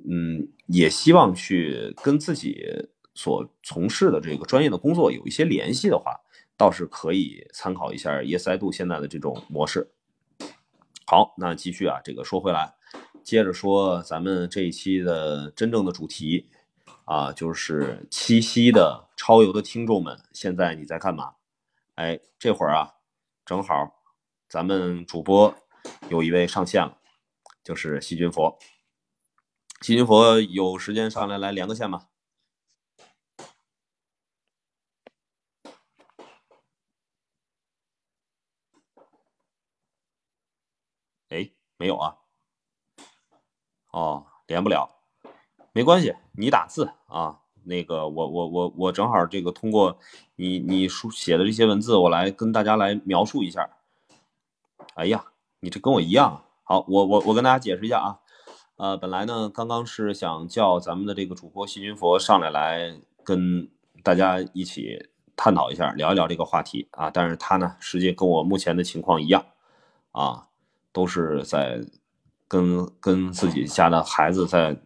[0.10, 2.66] 嗯，也希望去跟自己
[3.14, 6.20] 所从事的这个专业的工作有一些联系的话，
[6.56, 9.92] 倒是可以参考一下 Yes I Do 现在的这种模式。
[11.06, 12.76] 好，那继续啊，这个说回来。
[13.24, 16.48] 接着说，咱们这一期的真正的主题
[17.06, 21.34] 啊，就是七夕的超游的听众们，现在你在干嘛？
[21.96, 22.94] 哎，这会儿啊，
[23.50, 24.04] 正好
[24.48, 25.56] 咱们主播
[26.08, 27.02] 有一位上线了，
[27.64, 28.60] 就是细菌佛。
[29.82, 32.10] 细菌佛有时间上来来连个线吗。
[41.30, 42.18] 哎，没有啊？
[43.88, 45.02] 哦，连不了，
[45.74, 47.42] 没关系，你打字啊。
[47.70, 50.00] 那个，我我我我正好这个通过
[50.36, 53.70] 你你书写的这些文字，我来跟大家来描述一下。
[54.96, 55.26] 哎呀，
[55.60, 56.44] 你这跟我一样。
[56.64, 58.20] 好，我我我跟大家解释一下啊。
[58.78, 63.70] 呃，本来呢，刚刚是想叫咱们的这个主播细菌佛上来来跟
[64.02, 67.12] 大家一起探讨一下，聊一聊这个话题啊。
[67.12, 69.46] 但是他呢，实际跟我目前的情况一样
[70.12, 70.48] 啊，
[70.92, 71.82] 都是在
[72.48, 74.82] 跟跟自己家的孩子在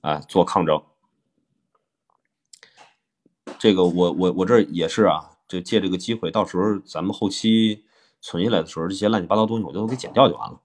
[0.00, 0.82] 啊做抗争。
[3.64, 7.82] 这个我我我这也是啊，就借这个机会，到时候咱们后期
[8.20, 10.60] 存下来的时候，这些乱七八糟东西我就都给剪掉就完了。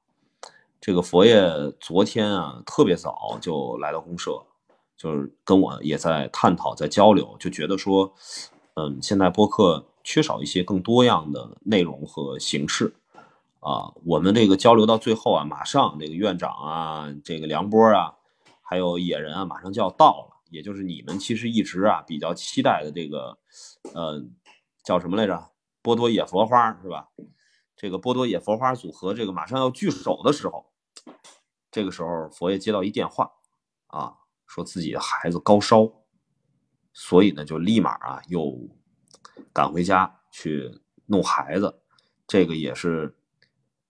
[0.81, 1.41] 这个佛爷
[1.79, 4.43] 昨天啊，特别早就来到公社，
[4.97, 8.13] 就是跟我也在探讨，在交流，就觉得说，
[8.73, 12.93] 嗯，现在播客缺少一些更多样的内容和形式
[13.61, 13.93] 啊。
[14.03, 18.15] 我们这个交流到最后啊，马上这个院长啊，这个梁波啊，
[18.61, 23.37] 还有野人啊，马上就要到了，也就是你们其实一直啊比较期待的这个，
[23.93, 24.23] 呃，
[24.83, 25.51] 叫什么来着？
[25.81, 27.09] 波多野佛花是吧？
[27.75, 30.65] 这个波多野佛花组合，这个马上要聚首的时候。
[31.71, 33.31] 这个时候，佛爷接到一电话，
[33.87, 34.13] 啊，
[34.45, 35.89] 说自己的孩子高烧，
[36.91, 38.51] 所以呢，就立马啊又
[39.53, 41.81] 赶回家去弄孩子。
[42.27, 43.17] 这个也是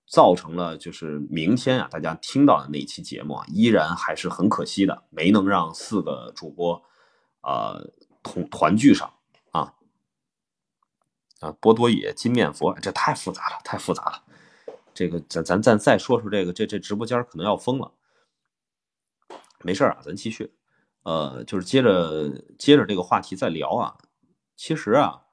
[0.10, 6.84] 造成了，就是明天啊，大家听到的那期节目啊，依然还是很可惜的，没能让四个主播
[7.42, 7.80] 啊
[8.24, 9.14] 同团聚上
[9.52, 9.76] 啊
[11.42, 14.24] 啊，波多野金面佛，这太复杂了，太复杂了。
[14.96, 17.94] 这个咱咱咱再说说这个，这这直播间可能要封了。
[19.64, 20.56] 没事啊，咱继续。
[21.04, 23.98] 呃，就是接着接着这个话题再聊啊。
[24.56, 25.26] 其实啊，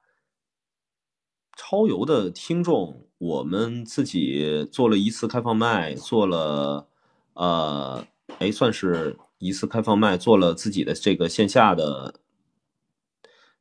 [1.57, 6.87] 超游的听众，我们自己做了一次开放麦，做了
[7.33, 8.05] 呃，
[8.39, 12.19] 哎，算是一次开放麦，做了自己的这个线下的，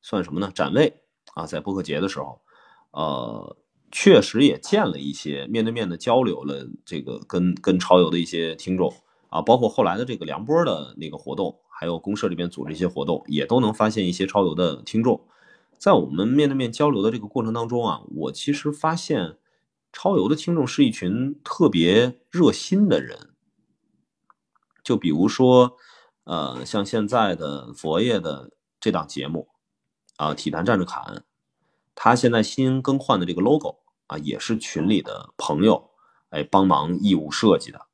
[0.03, 0.51] 算什么呢？
[0.55, 1.03] 展位
[1.35, 2.41] 啊，在播客节的时候，
[2.91, 3.57] 呃。
[3.93, 8.93] 确实也见了一些面对面的交流了，这个跟跟超游的一些听众
[9.29, 15.23] 啊，包括后来的这个梁波的那个活动，还有公社里边组织一些活动，也都能发现一些超游的听众。
[15.79, 19.37] 在我们面对面交流的这个过程当中啊，我其实发现
[19.97, 23.31] 超游的听众是一群特别热心的人。
[24.85, 25.79] 就比如说，
[26.25, 29.49] 呃，像现在的佛爷的这档节目
[30.17, 31.03] 啊，《体坛站着侃》。
[31.95, 33.79] 他现在新更换的这个 logo
[34.09, 35.91] 啊，也是群里的朋友
[36.29, 37.87] 哎帮忙义务设计的。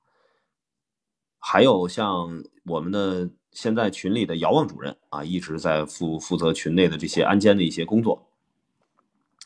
[1.38, 8.31] 还有像我们的现在群里的遥望主任啊，一直在负负责群内的这些安监的一些工作，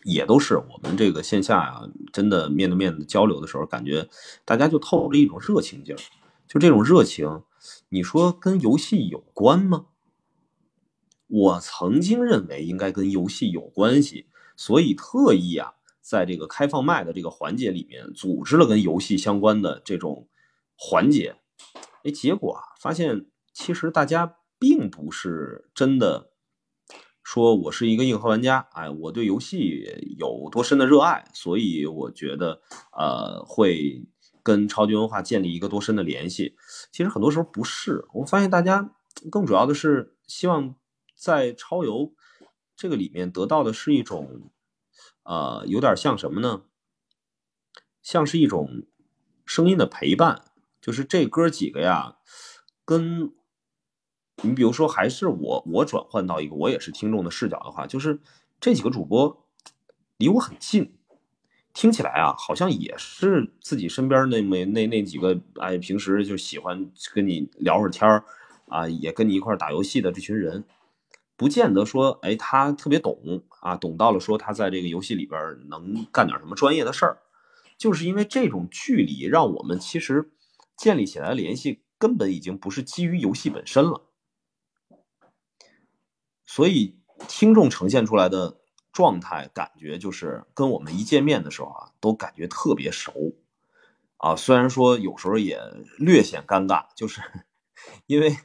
[0.06, 4.08] 也都是我们这个线下啊，真的面对面的交流的时候，感觉
[4.44, 5.98] 大家就透着一种热情劲儿。
[6.46, 7.42] 就这种热情，
[7.88, 9.86] 你说跟游戏有关吗？
[11.26, 14.28] 我曾经认为应该跟游戏有关系。
[14.56, 20.28] 所以特意啊，在这个开放麦的这个环节里面，组织了跟游戏相关的这种
[20.76, 21.34] 环节。
[22.04, 26.30] 哎，结果啊，发现其实大家并不是真的
[27.26, 29.84] 说我是一个硬核玩家，哎，我对游戏
[30.16, 32.62] 有多深的热爱，所以我觉得
[32.92, 34.06] 呃会
[34.44, 36.54] 跟超级文化建立一个多深的联系。
[36.92, 38.94] 其实很多时候不是，我发现大家
[39.28, 40.76] 更主要的是希望
[41.16, 42.14] 在超游。
[42.76, 44.52] 这个里面得到的是一种，
[45.24, 46.62] 呃，有点像什么呢？
[48.02, 48.86] 像是一种
[49.44, 50.44] 声音的陪伴，
[50.80, 52.18] 就是这哥几个呀，
[52.84, 53.32] 跟
[54.46, 58.20] 你比如说，还是我我转换到一个我也是听众的视角的话，就是
[58.60, 59.46] 这几个主播
[60.16, 60.94] 离我很近，
[61.74, 68.24] 听起来啊，好像也是自己身边那么那那几个哎，平时就喜欢跟你聊会儿天儿
[68.68, 70.64] 啊，也跟你一块打游戏的这群人。
[71.36, 77.18] 不见得说，哎，他特别懂啊，懂到了说他在这个游戏里边能干点什么专业的事儿，
[77.76, 80.30] 就是因为这种距离，让我们其实
[80.78, 84.05] 建立起来的联系根本已经不是基于游戏本身了。
[86.46, 86.96] 所以
[87.28, 88.56] 听众呈现出来的
[88.92, 93.12] 状态感觉就是跟我们一见面的时候啊，都感觉特别熟
[94.16, 95.60] 啊，虽然说有时候也
[95.98, 97.20] 略显尴尬，就是
[98.06, 98.36] 因为。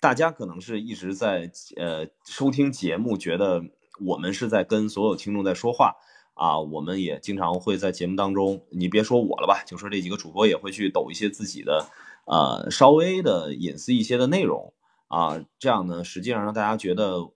[0.00, 3.64] 大家可能是一直在呃收听节目，觉得
[4.00, 5.96] 我们是在跟所有听众在说话
[6.34, 6.60] 啊。
[6.60, 11.88] 我们也经常会在节目当中，你别说我了吧，就说这几个主播也会去抖一些自己的
[12.26, 14.72] 呃稍微的隐私一些的内容
[15.08, 15.44] 啊。
[15.58, 17.32] 这样呢，实际上让大家觉得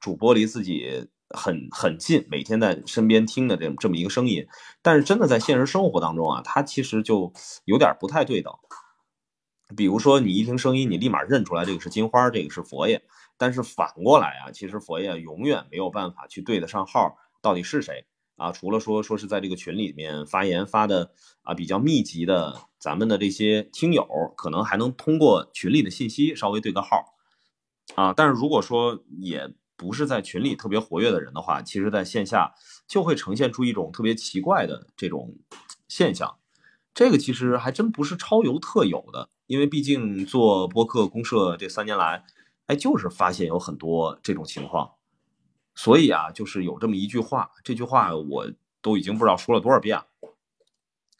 [0.00, 4.46] 主播离自己很很近，每天在身边听的这这么一个声音，
[4.82, 7.32] 但是真的在现实生活当中啊，它其实就
[7.64, 8.52] 有点不太对等。
[9.74, 13.02] 比如说，你一听声音，你立马认出来这个是金花，这个是佛爷。
[13.38, 18.04] 但是反过来啊，其实佛爷永远没有办法去对得上号，到底是谁
[18.36, 18.52] 啊？
[18.52, 27.14] 除了说说是在这个群里面发言发的啊比较密集的，咱们的这些听友可能还能通过群里的信息稍微对个号
[27.94, 28.12] 啊。
[28.12, 32.54] 但是如果说也不是在群里特别活跃的人的话，其实在线下
[32.86, 35.36] 就会呈现出一种特别奇怪的这种
[35.88, 36.36] 现象。
[36.94, 39.28] 这个其实还真不是超游特有的。
[39.48, 42.24] 因为毕竟做播客公社这三年来，
[42.68, 44.92] 哎，就是发现有很多这种情况，
[45.74, 50.06] 所以啊，就是有这么一句话，这句话我都已经不知道说了多少遍了。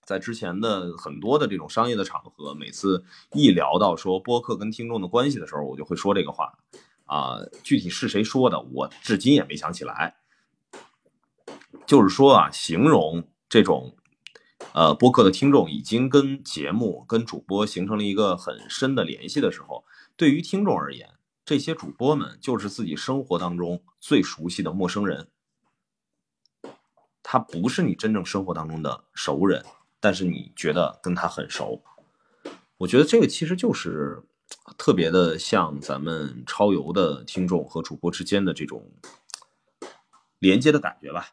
[0.05, 6.59] 在之前的很多的这种商业的场合，每次一聊到说播客跟听众的关系的时候，我就会说这个话
[7.07, 7.39] 啊。
[7.63, 10.17] 具体是谁说的，我至今也没想起来。
[11.87, 13.97] 就是说啊，形容这种。
[14.75, 19.85] 呃，播客的听众已经跟节目、跟主播形成了一个很深的联系的时候，
[20.17, 21.11] 对于听众而言，
[21.45, 25.29] 这些主播们就是自己生活当中最熟悉的陌生人。
[27.23, 29.65] 他不是你真正生活当中的熟人，
[30.01, 31.83] 但是你觉得跟他很熟。
[32.79, 34.23] 我觉得这个其实就是
[34.77, 38.91] 特别的像咱们超游的听众和主播之间的这种
[40.41, 41.29] 连接的感觉吧。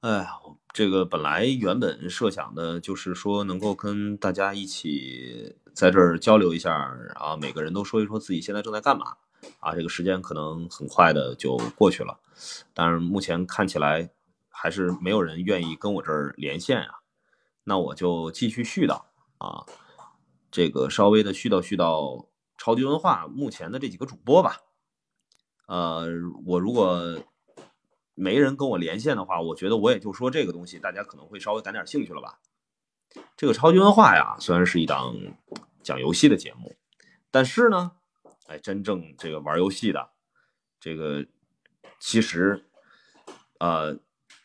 [0.00, 6.72] 哎呀，我这个本来原本设想的就是说能够跟大家一起在这儿交流一下
[7.16, 9.16] 啊，每个人都说一说自己现在正在干嘛
[9.58, 9.74] 啊。
[9.74, 12.20] 这个时间可能很快的就过去了，
[12.72, 14.10] 但是目前看起来
[14.48, 17.00] 还是没有人愿意跟我这儿连线啊。
[17.64, 19.02] 那我就继续絮叨
[19.38, 19.66] 啊，
[20.52, 24.58] 这个稍微的絮叨絮叨超级文化目前的这几个主播吧。
[25.66, 26.06] 呃，
[26.46, 27.18] 我如果。
[28.20, 32.38] 没人跟我连线的话，我觉得我也就说这个东西，大家可能会稍微感点兴趣了吧。
[33.34, 35.16] 这个超级文化呀，虽然是一档
[35.82, 36.76] 讲游戏的节目，
[37.30, 37.92] 但是呢，
[38.46, 40.10] 哎，真正这个玩游戏的，
[40.78, 41.24] 这个
[41.98, 42.66] 其实，
[43.58, 43.98] 呃，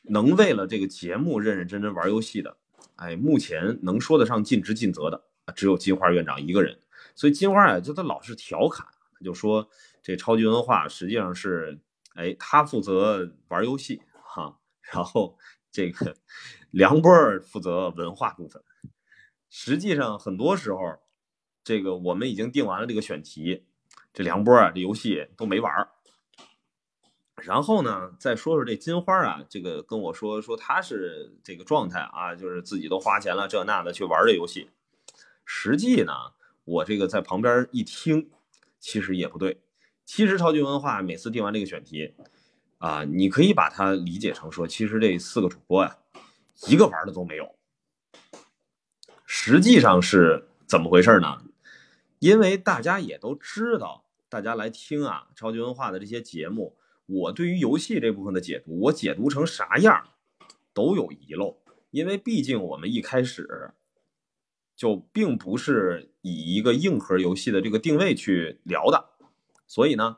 [0.03, 2.55] 能为了这个节目认认真真玩游戏的，
[2.95, 6.79] 哎，目前能说得上尽职尽责的，只有金花院长一个人。
[7.13, 8.87] 所以金花啊，就他老是调侃，
[9.19, 9.69] 他就说
[10.01, 11.77] 这超级文化实际上是。
[12.15, 15.37] 哎，他负责玩游戏哈，然后
[15.71, 16.15] 这个
[16.71, 18.63] 梁波负责文化部分。
[19.49, 20.99] 实际上，很多时候，
[21.63, 23.65] 这个我们已经定完了这个选题，
[24.13, 25.87] 这梁波啊，这游戏都没玩
[27.35, 34.69] 然后呢，再说说这金花啊，这个跟我说说他是这个状态啊，就是自己都花钱了这那的去玩这游戏。
[35.43, 36.13] 实际呢，
[36.63, 38.31] 我这个在旁边一听，
[38.79, 39.61] 其实也不对。
[40.05, 42.13] 其实超级文化每次定完这个选题，
[42.77, 45.97] 啊，你可以把它理解成说，其实这四个主播呀，
[46.67, 47.55] 一个玩的都没有。
[49.25, 51.43] 实际上是怎么回事呢？
[52.19, 60.09] 因为大家也都知道，大家来听啊，超级文化的这些节目，我对于游戏这部分的解读，我解读成啥样，
[60.73, 61.57] 都有遗漏。
[61.89, 63.71] 因为毕竟我们一开始
[64.75, 69.14] 就并不是以一个硬核游戏的这个定位去聊的。
[69.67, 70.17] 所以呢，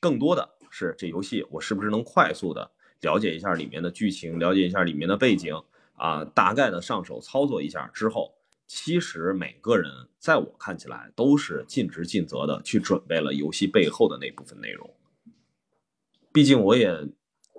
[0.00, 5.54] 更多的是这游戏我是不是能快速的了解一下里面的剧情，了解一下里面的背景
[5.94, 8.34] 啊，大概的上手操作一下之后，
[8.66, 14.94] 其实每个人在我看起来都是尽职尽责的去准备了游戏背后的那部分内容。
[16.32, 17.08] 毕竟我也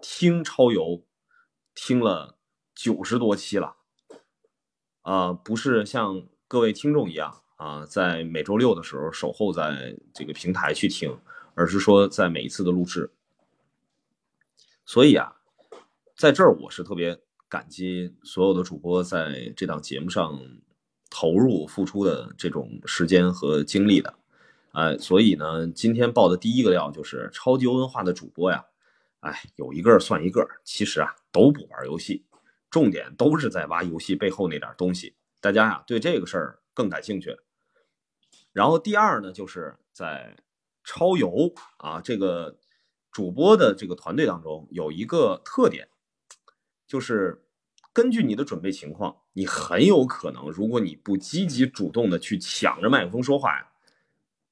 [0.02, 1.04] 听超游
[1.76, 2.38] 听了
[2.74, 3.76] 九十多期了，
[5.02, 7.44] 啊，不是像各位听众一样。
[7.62, 11.16] 啊，在每周六的时候守候在这个平台去听，
[11.54, 13.12] 而是说在每一次的录制。
[14.84, 15.36] 所以啊，
[16.16, 17.16] 在这儿我是特别
[17.48, 20.42] 感激所有的主播在这档节目上
[21.08, 24.12] 投入付出的这种时间和精力的。
[24.72, 28.66] 哎，所以呢，今天报的第一个料就是超级文化的主播呀，
[29.20, 32.26] 哎，有一个算一个，其实啊都不玩游戏，
[32.72, 35.14] 重点都是在挖游戏背后那点东西。
[35.40, 37.38] 大家呀对这个事儿更感兴趣。
[38.54, 40.36] 然后第二呢，就是在
[40.84, 42.58] 超游啊这个
[43.12, 45.88] 主播的这个团队当中有一个特点，
[46.86, 47.46] 就是
[47.94, 53.72] 根据你的准备情况，你很有可能，如果你不积极主动的去抢着麦克风说话呀，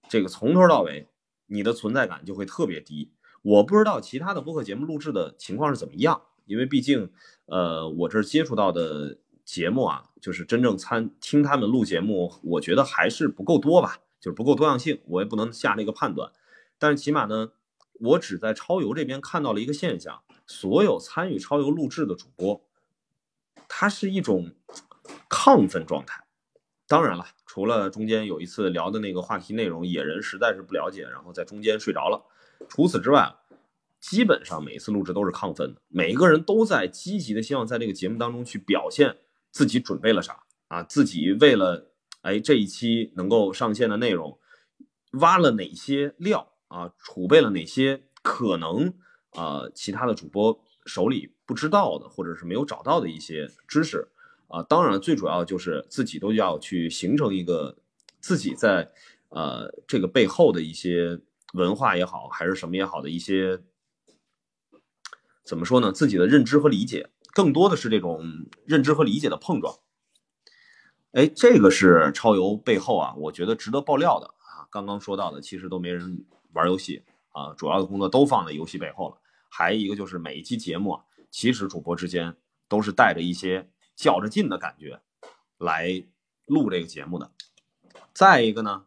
[0.07, 1.09] 这个从头到尾
[1.47, 3.11] 你的存在感就会特别低。
[3.41, 7.11] 我不知道其他的播客节目录制的情况是怎么样，因为毕竟
[7.47, 9.17] 呃我这接触到的。
[9.49, 16.31] 节目啊，就是真正参听他们录节目，我觉得还是不够多吧，就是不够多样性，我也不能下那个判断。
[16.77, 17.49] 但是起码呢，
[17.93, 22.63] 我只在超游这边看到了一个现象，所有参与超游录制的主播，
[23.67, 24.51] 他是一种
[25.27, 26.23] 亢奋状态。
[26.87, 32.23] 当然了，除了中间有一次聊的那个话题内容，野人实在是不了解，然后在中间睡着了。
[32.67, 33.33] 除此之外，
[33.99, 39.17] 基本上每一次录制都是亢奋的，每一个人都在积极的希望在这个节目当中去表现
[39.51, 41.91] 自己准备了啥啊，自己为了
[42.21, 44.39] 哎这一期能够上线的内容，
[45.13, 48.93] 挖了哪些料啊，储备了哪些可能
[49.31, 54.07] 啊其他的主播手里不知道的或者是没有找到的一些知识
[54.47, 57.77] 啊，当然最主要就是自己都要去形成一个
[58.19, 58.91] 自己在
[59.29, 61.19] 呃这个背后的一些
[61.53, 63.61] 文化也好，还是什么也好的一些。
[65.43, 65.91] 怎么说呢？
[65.91, 67.09] 自己的认知和理解，
[67.39, 68.21] 更多的是这种
[68.65, 69.73] 认知和理解的碰撞。
[71.13, 74.67] 哎，这个是超游背后啊，我觉得值得爆料的啊。
[74.69, 79.21] 刚刚说到的，其实都没人玩游戏啊，主要的工作都放在游戏背后了。
[79.47, 82.35] 还有一个就是每一期节目啊，其实主播之间
[82.67, 84.99] 都是带着一些较着劲的感觉
[85.57, 86.05] 来
[86.45, 87.31] 录这个节目的。
[88.13, 88.83] 再一个呢，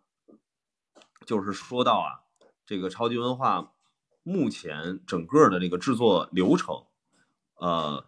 [1.25, 2.21] 就是说到啊，
[2.67, 3.73] 这个超级文化。
[4.25, 6.85] 目前整个的这个制作流程，
[7.57, 8.05] 呃，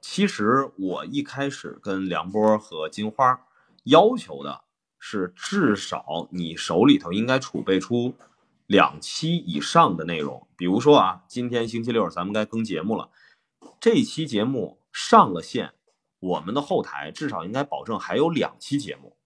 [0.00, 3.46] 其实我一开始跟梁波和金花
[3.84, 4.62] 要求的
[4.98, 8.14] 是，至少你手里头应该储备出
[8.66, 10.46] 两期以上的内容。
[10.56, 13.10] 比如说啊，今天星期六咱们该更节目了，
[13.80, 15.72] 这期节目上了线，
[16.18, 19.16] 我们的后台至少应该保证还有两期节目。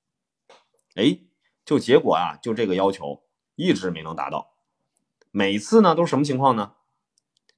[0.94, 1.18] 哎，
[1.64, 3.24] 就结果啊，就这个要求
[3.56, 4.52] 一直没能达到。
[5.30, 6.74] 每次呢都是什么情况呢？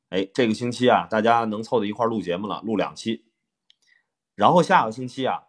[0.09, 3.25] 哎，这个星期啊，大家能凑到一块录节目了，录两期，
[4.35, 5.45] 然后下个星期啊，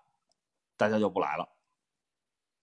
[0.75, 1.49] 大家就不来了。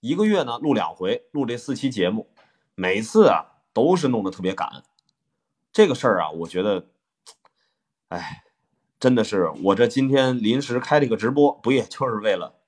[0.01, 2.35] 一个月呢录两回，录这四期节目，
[2.75, 4.83] 每次啊都是弄得特别赶。
[5.73, 6.89] 这个事儿啊，我觉得，
[8.09, 8.45] 哎，
[8.99, 12.61] 真的是我这今天临时开了个直播，不也就是为了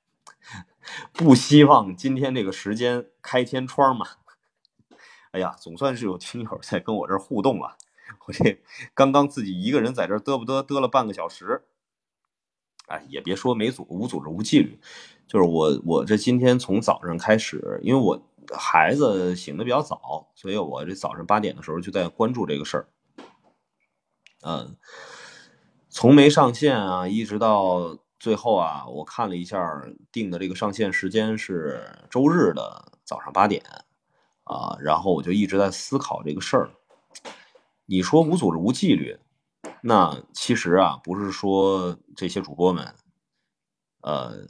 [1.12, 4.06] 不希望今天这个时间开天窗嘛。
[5.32, 7.76] 哎呀，总算是有听友在跟我这互动了。
[8.26, 8.60] 我这
[8.94, 11.62] 刚刚自己一个人在这嘚不嘚嘚了半个小时，
[12.86, 14.78] 哎，也别说没组无组织无纪律，
[15.26, 18.20] 就是我我这今天从早上开始，因为我
[18.52, 22.88] 孩子醒的比较早，所以我这早上八点的时候就在关注这个事儿。
[24.42, 24.76] 嗯，
[25.88, 29.82] 从没上线啊，一直到最后啊，我看了一下
[30.12, 31.80] 定的这个上线时间是
[32.10, 33.62] 周日的早上八点。
[34.44, 36.70] 啊，然后我就一直在思考这个事儿。
[37.86, 39.18] 你说无组织无纪律，
[39.80, 42.94] 那其实啊，不是说这些主播们，
[44.02, 44.46] 呃，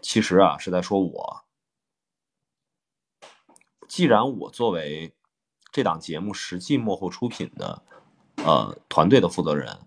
[0.00, 1.44] 其实啊是在说我。
[3.88, 5.14] 既然我作为
[5.72, 7.82] 这档节目实际幕后出品的
[8.36, 9.80] 呃团队的负责人，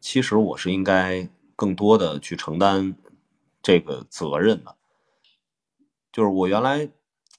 [0.00, 2.96] 其实我是应该更多的去承担
[3.62, 4.76] 这个责任的。
[6.12, 6.90] 就是我原来。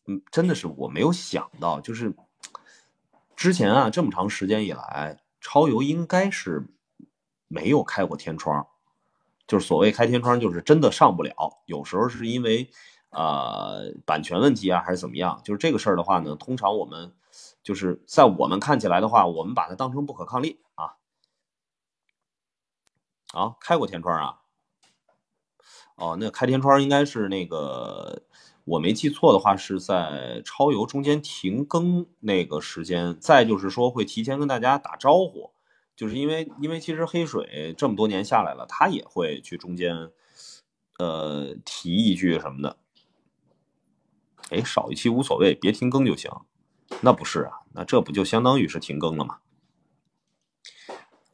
[0.09, 2.15] 嗯，真的是我没有想到，就是
[3.38, 6.68] 之前啊这么长时间以来，超游应该是
[7.48, 8.68] 没有开过天窗，
[9.46, 11.62] 就是所谓开天窗，就是真的上不了。
[11.68, 12.72] 有时候是因为
[13.12, 15.40] 呃版权问题啊，还是怎么样？
[15.44, 17.14] 就是这个事儿的话呢，通常我们
[17.62, 20.96] 就是在我们看起来的话，我们把它当成不可抗力啊。
[23.34, 24.42] 啊，开过天窗啊？
[25.96, 28.24] 哦，那开天窗应该是那个。
[28.68, 35.51] 我没记错的话，是在超游中间停更那个时间，再就是说会提前跟大家打招呼，
[35.95, 40.11] 就是因为因为其实黑水这么多年下来了，他也会去中间，
[40.99, 42.76] 呃提一句什么的，
[44.49, 46.30] 哎少一期无所谓，别停更就行，
[46.99, 49.38] 那不是啊，那这不就相当于是停更了吗？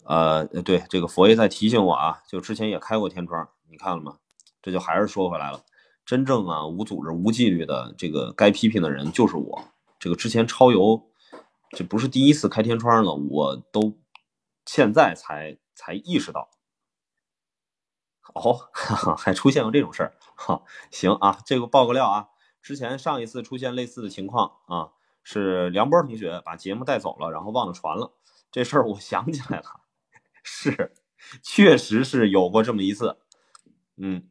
[0.03, 4.17] 呃对，这个佛爷在提醒我啊，就之前也开过天窗，你看了吗？
[4.61, 5.63] 这就还是说回来了。
[6.05, 9.63] 真正啊无组织无纪律的这个该批评的人就是我。
[9.99, 11.09] 这个之前超游，
[11.69, 13.97] 这不是第一次开天窗了，我都
[14.65, 16.49] 现在才才意识到。
[18.35, 18.69] 哦，
[19.17, 22.27] 还出现过这种事儿，哈，行啊，这个爆个料啊，
[22.61, 24.91] 之前上一次出现类似的情况啊，
[25.23, 28.13] 是梁波同学把节目带走了，然后忘了传了。
[28.51, 29.81] 这事儿我想起来了，
[30.43, 30.93] 是，
[31.41, 33.17] 确实是有过这么一次，
[33.95, 34.27] 嗯。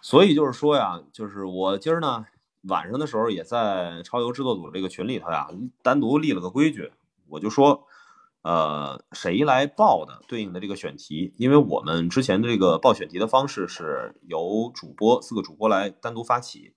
[0.00, 2.26] 所以就是说呀，就是我今儿呢
[2.68, 5.48] 晚上的时候也在超游制作组这个群里头呀，
[5.82, 6.92] 单独立了个规矩，
[7.28, 7.86] 我就说，
[8.42, 16.74] 呃，谁来报的对应的这个选题，因为我们之前的这个报选题的方式是由主播四个主播来单独发起，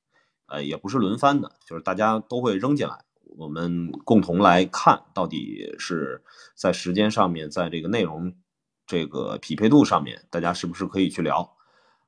[0.47, 3.03] 呃，也不是轮番的，就是大家都会扔进来，
[3.37, 6.23] 我们共同来看到底是
[6.55, 8.33] 在时间上面，在这个内容
[8.87, 11.54] 这个匹配度上面，大家是不是可以去聊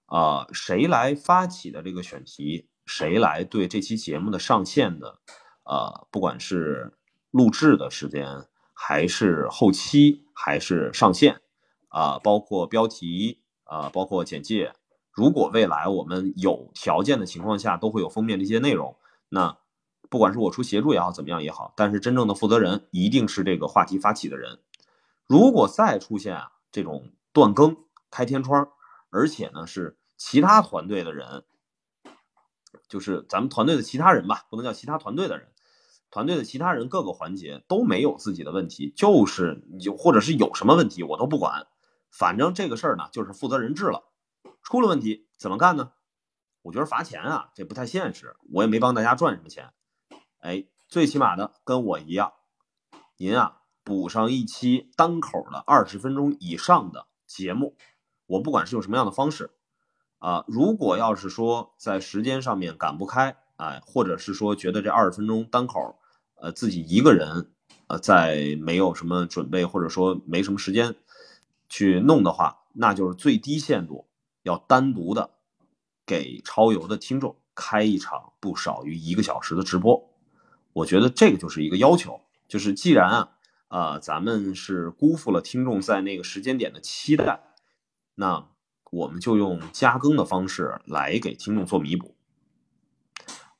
[0.08, 0.48] 啊？
[0.52, 2.68] 谁来发起的这个选题？
[2.86, 5.20] 谁来对这期节目的上线的
[5.64, 6.08] 啊？
[6.10, 6.98] 不管是
[7.32, 11.42] 录制的时间，还是后期，还是上线
[11.90, 12.18] 啊？
[12.20, 14.74] 包括标题啊，包括简介。
[15.12, 18.96] 如果未来我们有条件的情况下，都会有封面这些内容。
[19.30, 19.58] 那
[20.10, 24.60] 不管是我出协助也好，怎么样也好，但是真正的负责人一定是这个话题发起的人。
[25.26, 27.76] 如果再出现啊这种断更、
[28.10, 28.70] 开天窗，
[29.10, 31.44] 而且呢是其他团队的人，
[32.88, 35.52] 就是咱们团队的其他人吧，不能叫其他团队的人，
[36.10, 41.68] 团队的其他人各个环节都没有自己的问题，就是你就或者是有什么问题我都不管，
[42.12, 44.04] 反正这个事儿呢就是负责人治了。
[44.64, 45.92] 出了问题怎么干呢？
[46.64, 48.36] 我觉得罚钱啊，这不太现实。
[48.52, 49.72] 我也没帮大家赚什么钱，
[50.40, 52.34] 哎，最起码的跟我一样，
[53.16, 57.78] 您啊补上一期单口的二十分钟以上的节目，
[58.28, 59.50] 我不管是用什么样的方式
[60.20, 65.98] 啊，如果要是说在时间上面赶不开，哎，或者是说觉得这二十分钟单口，
[66.36, 67.50] 呃，自己一个人
[67.88, 70.94] 呃在没有什么准备或者说没什么时间
[71.68, 74.06] 去弄的话，那就是最低限度。
[74.44, 75.32] 要单独的
[76.06, 80.10] 给超游的听众开一场不少于一个小时的直播，
[80.72, 83.30] 我觉得这个就是一个要求，就是既然啊，
[83.68, 87.42] 呃，咱们是辜负了听众在那个时间点的期待，
[88.18, 88.48] 那
[88.92, 92.16] 我们就用加更的方式来给听众做弥补。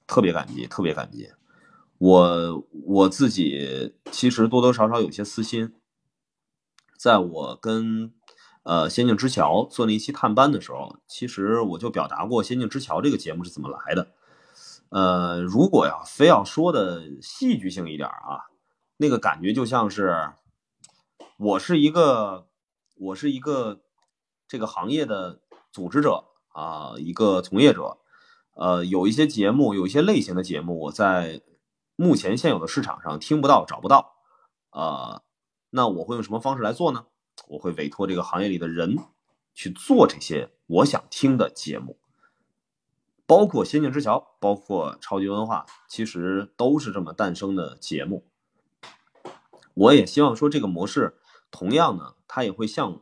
[0.06, 1.32] 特别感激，特别感激。
[1.98, 5.74] 我我自己其实多多少少有些私心，
[6.98, 8.14] 在我跟。
[8.64, 14.12] 呃，仙境之桥做那一期探班的时候，其实我就表达过仙境之桥这个节目是怎么来的。
[14.90, 18.52] 呃，如果要非要说的戏剧性一点啊，
[18.98, 20.34] 那个感觉就像是
[21.38, 22.50] 我是一个
[22.98, 23.80] 我是一个
[24.48, 25.42] 这个行业的
[25.72, 27.98] 组织者啊，一个从业者。
[28.54, 31.44] 呃，有一些节目，有一些类型的节目，我在
[31.96, 34.16] 目前现有的市场上听不到、找不到。
[34.72, 35.22] 呃，
[35.70, 37.06] 那我会用什么方式来做呢？
[37.50, 38.98] 我会委托这个行业里的人
[39.54, 42.00] 去做这些我想听的节目，
[43.28, 48.26] 包括《仙境之桥》，包括超级文化，其实都是这么诞生的节目。
[49.76, 51.20] 我也希望说这个模式，
[51.52, 53.02] 同样呢，它也会像，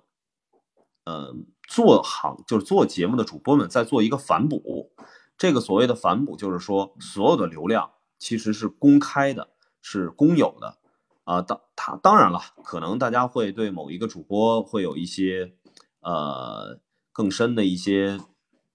[1.06, 1.34] 呃，
[1.68, 4.92] 做行就是做节目的主播们在做一个反哺。
[5.38, 9.50] 这个所谓的反哺，就是说所有的流量其实是公开的，
[9.82, 10.78] 是公有的。
[11.26, 15.56] 啊，当他当然了，可能大家会对某一个主播会有一些
[16.02, 16.80] 呃
[17.12, 18.20] 更深的一些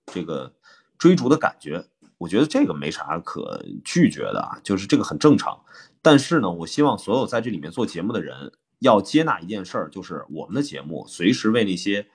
[0.06, 0.52] 这个
[0.98, 1.86] 追逐的感觉，
[2.18, 5.64] 我觉得这个没啥可拒绝的啊，就是这个很正常。
[6.02, 12.08] 但是呢，我希望所有在这里面做节目的人要接纳一件事儿，就是我们的节目随时为那些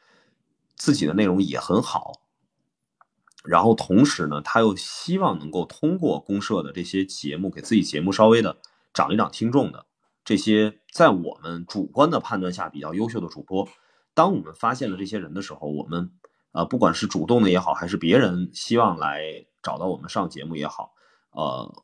[0.76, 2.22] 自己的内容也很好，
[3.44, 8.58] 然后同时呢，他又希望能够通过公社的这些节目给自己节目稍微的
[8.94, 9.86] 涨一涨听众的。
[10.24, 13.70] 这些在我们主观的判断下比较优秀的主播，
[14.16, 16.12] 当我们发现了这些人的时候，我们
[16.52, 20.94] 呃不管是主动的也好，还是别人希望来找到我们上节目也好，
[21.30, 21.84] 呃，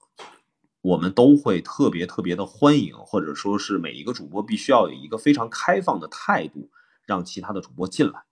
[0.81, 6.71] 我们都会特别特别的欢迎，或者说是每一个主播必须要有一个非常开放的态度，
[7.05, 8.23] 让其他的主播进来。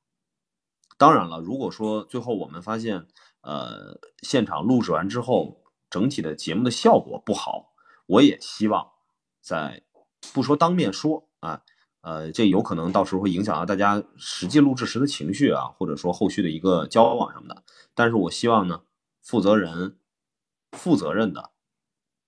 [1.00, 3.08] 当然了，如果说最后我们发现，
[3.42, 7.74] 呃，现场录制完之后，整体的节目的效果不好，
[8.06, 8.92] 我也希望
[9.42, 9.82] 在。
[10.34, 11.62] 不说当面说啊，
[12.02, 17.64] 呃，这有可能到时候会影响到大家实际录制时的情绪啊，或者说后续的一个交往什么的。
[17.96, 18.82] 但是我希望呢，
[19.22, 19.98] 负责人
[20.74, 21.52] 负责任的，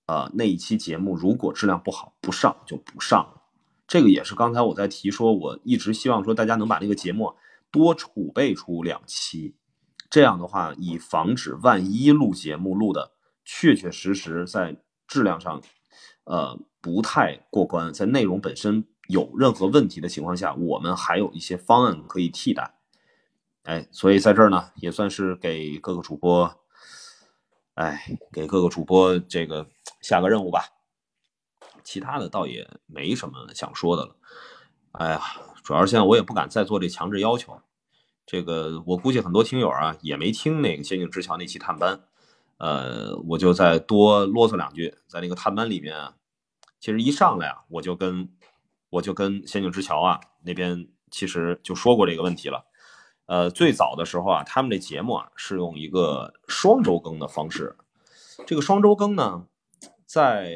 [0.06, 3.42] 呃，那一期节目如果质量不好，不上就不上。
[3.86, 7.34] 这个也是刚才我在提说，我一直希望说大家能把那个节目
[7.72, 9.56] 多储备出两期，
[10.08, 13.10] 这样的话，以防止万一录节目录的
[13.44, 14.76] 确确实实在
[15.08, 15.60] 质量上，
[16.24, 16.60] 呃。
[16.84, 22.74] 不太过关，在内容本身有任何问题的情况下，我们还有一些方案可以替代。
[23.62, 26.52] 哎，所以在这儿呢，也算是给各个主播，
[27.74, 29.68] 哎，给各个主播这个
[30.00, 30.64] 下个任务吧。
[31.84, 34.16] 其他的倒也没什么想说的了。
[34.90, 35.22] 哎呀，
[35.62, 37.60] 主要是现在我也不敢再做这强制要求。
[38.24, 42.00] 这个我估计很多听友啊也没听那个《仙境之桥》那期探班，
[42.58, 46.12] 呃，我就再多啰嗦两句，在那个探班里面。
[46.80, 48.28] 其实一上来啊，我就跟
[48.90, 52.64] 我就跟仙境之桥啊那边其实就说过这个问题了。
[53.26, 57.76] 呃，最早的时候啊，他们这节目啊是用一个双周更的方式。
[58.46, 59.46] 这个双周更呢，
[60.04, 60.46] 在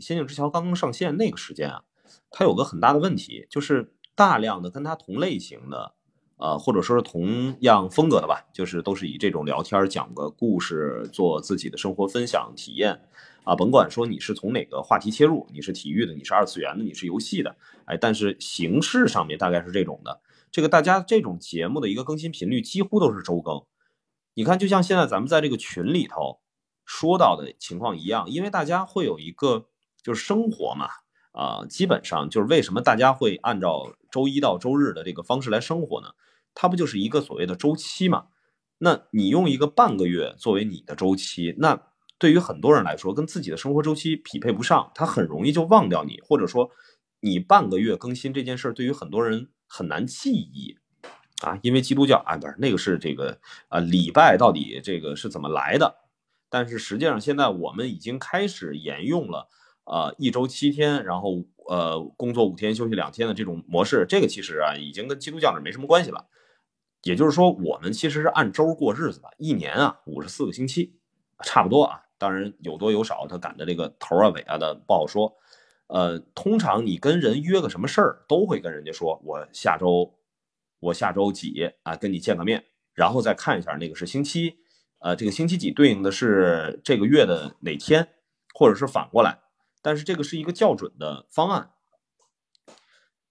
[0.04, 1.84] 《仙境之桥》刚刚上线那个时间啊，
[2.30, 5.92] 它有个很大的问题，就是大量的跟他同类型的，
[6.38, 13.02] 呃，或者说是同样风格的吧，就是都是以这种聊天讲个故事，做自己的生活分享体验
[13.44, 17.54] 啊，甭管说你是从哪个话题切入，你是体育的，你是二次元的，你是游戏的，
[17.84, 20.20] 哎，但是形式上面大概是这种的。
[20.50, 23.62] 这个大家这种节目的一个更新频率几乎都是周更。
[24.32, 26.40] 你看，就像现在咱们在这个群里头
[26.84, 29.66] 说到的情况一样，因为大家会有一个
[30.02, 30.88] 就是生活嘛，
[31.36, 36.08] 啊，基本上就是为什么大家会按照周一到周日的这个方式来生活呢？
[36.54, 38.28] 它不就是一个所谓的周期嘛？
[38.78, 41.80] 那你用一个半个月作为你的周期，那
[42.18, 46.70] 对于很多人来说，跟自己的生活周期匹配不上，他很容易就忘掉你，或者说
[47.20, 50.78] 你半个月更新这件事儿，对于很多人很难记忆。
[51.42, 55.96] 啊，因为基督教啊，不是那个是这个啊，礼拜到底这个是怎么来的？
[56.48, 59.48] 但是实际上现在我们已经开始沿用了
[59.86, 64.04] 呃一周七天，然后呃工作五天休息两天的这种模式。
[64.08, 66.26] 这个其实啊已经跟基督教是没什么关系了。
[67.02, 70.98] 也就是说，我们其实是按周过日子的，一年啊五十四个星期，
[71.42, 72.02] 差不多啊。
[72.18, 75.32] 当然有多有少，他赶的这个头啊尾啊的不好说。
[75.86, 80.12] 呃，通常你跟人约个什么事儿，都会跟人家说我下周。
[80.78, 82.62] 我下周几啊，跟你见个面，
[82.92, 84.56] 然后再看一下那个是星期，
[84.98, 88.06] 呃，这个星期几对应的是这个月的哪天，
[88.54, 89.38] 或者是反过来，
[89.86, 91.70] 但是这个是一个校准的方案，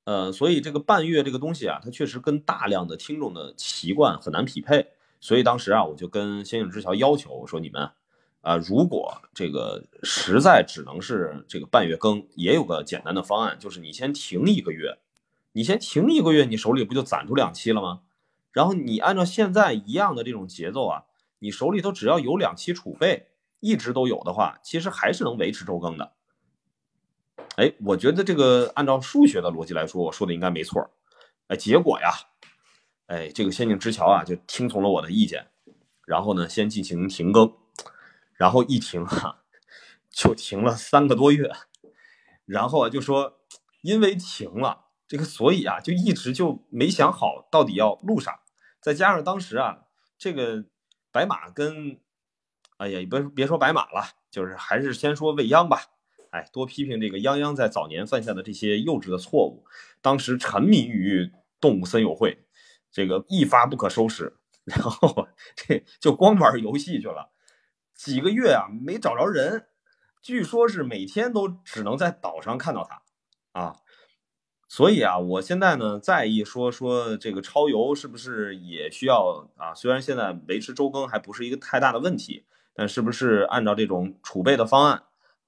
[0.05, 4.87] 呃，所以这个半月这个东西啊，它确实跟大量的听众的习惯很难匹配，
[5.19, 7.91] 所以当时啊，我就跟仙影之桥要求我说你们
[8.39, 14.97] 啊，如果这个实在只能是这个半月更，也有个简单的方案，就是你先停一个月。
[15.51, 18.03] 你先停一个月，你手里不就攒出两期了吗？
[18.53, 21.03] 然后你按照现在一样的这种节奏啊，
[21.39, 23.27] 你手里头只要有两期储备，
[23.59, 26.13] 一直都有的话，其实还是能维持周更的。
[27.55, 30.89] 哎，我觉得这个按照数学的逻辑来说，我说的应该没错。
[31.47, 32.11] 哎，结果呀，
[33.07, 35.47] 哎，这个仙境之桥啊就听从了我的意见，
[36.05, 37.53] 然后呢先进行停更，
[38.33, 39.43] 然后一停哈，
[40.09, 41.51] 就停了三个多月，
[42.45, 43.39] 然后啊就说
[43.81, 44.83] 因为停了。
[45.07, 48.39] 这个所以啊，就一直就没想好到底要录啥，
[48.81, 49.83] 再加上当时啊，
[50.17, 50.65] 这个
[51.11, 51.99] 白马跟，
[52.77, 55.79] 哎呀，别别说白马了，就是还是先说未央吧，
[56.35, 59.63] 哎，多批评这个泱泱在早年犯下的这些幼稚的错误。
[60.01, 61.31] 当时沉迷于
[61.61, 62.45] 动物森友会，
[62.91, 67.31] 这个一发不可收拾，然后这就光玩游戏去了，
[67.93, 69.67] 几个月啊没找着人，
[70.21, 73.01] 据说是每天都只能在岛上看到他，
[73.53, 73.77] 啊。
[74.67, 79.73] 所以啊，我现在呢在意说说这个超游是不是也需要啊？
[79.73, 85.03] 虽然现在维持周更还不是一个太大的问题，但是不是按照这种储备的方案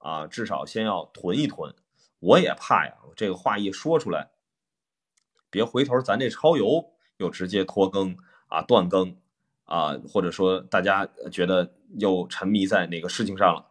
[0.08, 1.74] 啊，至少先要囤一囤。
[2.18, 4.30] 我也怕呀，这个话一说出来，
[5.50, 8.16] 别回头咱这超游又直接拖更
[8.48, 9.18] 啊、断更
[9.64, 13.66] 啊，或者说大家觉得又沉迷在哪个事情上了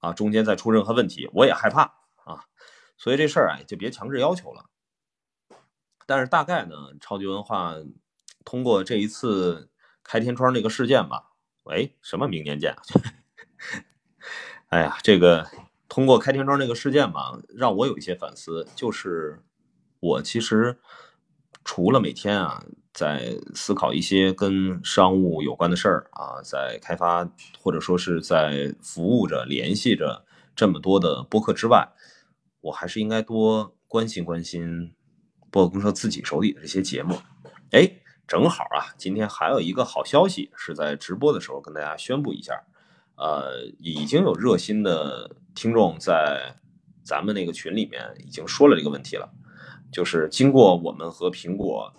[0.00, 1.82] 啊，中间再出任何问题，我也害怕
[2.24, 2.46] 啊。
[2.96, 4.64] 所以这事儿啊，就别强制要求了。
[6.06, 7.76] 但是大概呢，超级文化
[8.44, 9.70] 通过这一次
[10.02, 11.30] 开天窗这个事件吧，
[11.62, 12.74] 喂，什么明年见？
[14.70, 15.48] 哎呀，这个
[15.88, 19.42] 通过开天窗这个事件吧，让我有一些反思，就是
[20.00, 20.78] 我其实
[21.64, 27.28] 除了每天啊在思考一些跟商务有关的事儿啊，在开发
[27.58, 30.24] 或者说是在服务着、联系着
[30.54, 31.88] 这么多的播客之外，
[32.60, 34.94] 我还是应该多关心关心。
[35.50, 37.16] 播客公社自己手里的这些节目，
[37.70, 37.90] 哎，
[38.26, 42.52] 正好啊，今天还有一个好消息是在直播的时候跟大家宣布一下，
[43.18, 46.54] 呃，已经有热心的听众在
[47.02, 49.28] 咱们那个群里面已经说了这个问题了，
[49.90, 51.92] 就是经过我们和苹果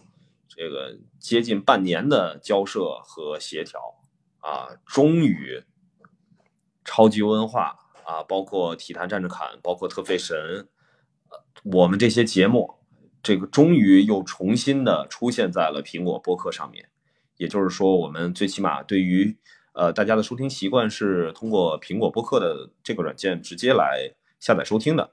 [0.48, 3.80] 这个接近半年的交涉和协调
[4.40, 5.64] 啊，终于
[6.86, 10.70] 超级文化啊，包括体坛战士侃，包括特费神，
[11.64, 12.76] 我们这些节目。
[13.22, 16.88] 这个终于又重新的出现在了苹果播客上面，
[17.36, 19.38] 也就是说，我们最起码对于
[19.80, 25.12] 呃大家的收听习惯是通过苹果播客的这个软件直接来下载收听的，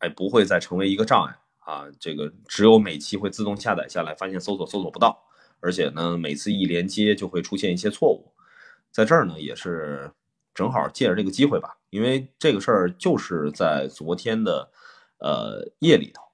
[0.00, 1.86] 哎，不会再成为一个障碍啊。
[2.00, 5.22] 这个只有每期会自动下载下来，发现搜索搜索不到，
[5.60, 8.32] 而且呢，每次一连接就会出现一些错误。
[8.90, 10.10] 在这儿呢，也是
[10.52, 14.72] 正好借着这个机会吧，因为这个事儿就是在昨天的
[15.18, 16.24] 呃夜里头。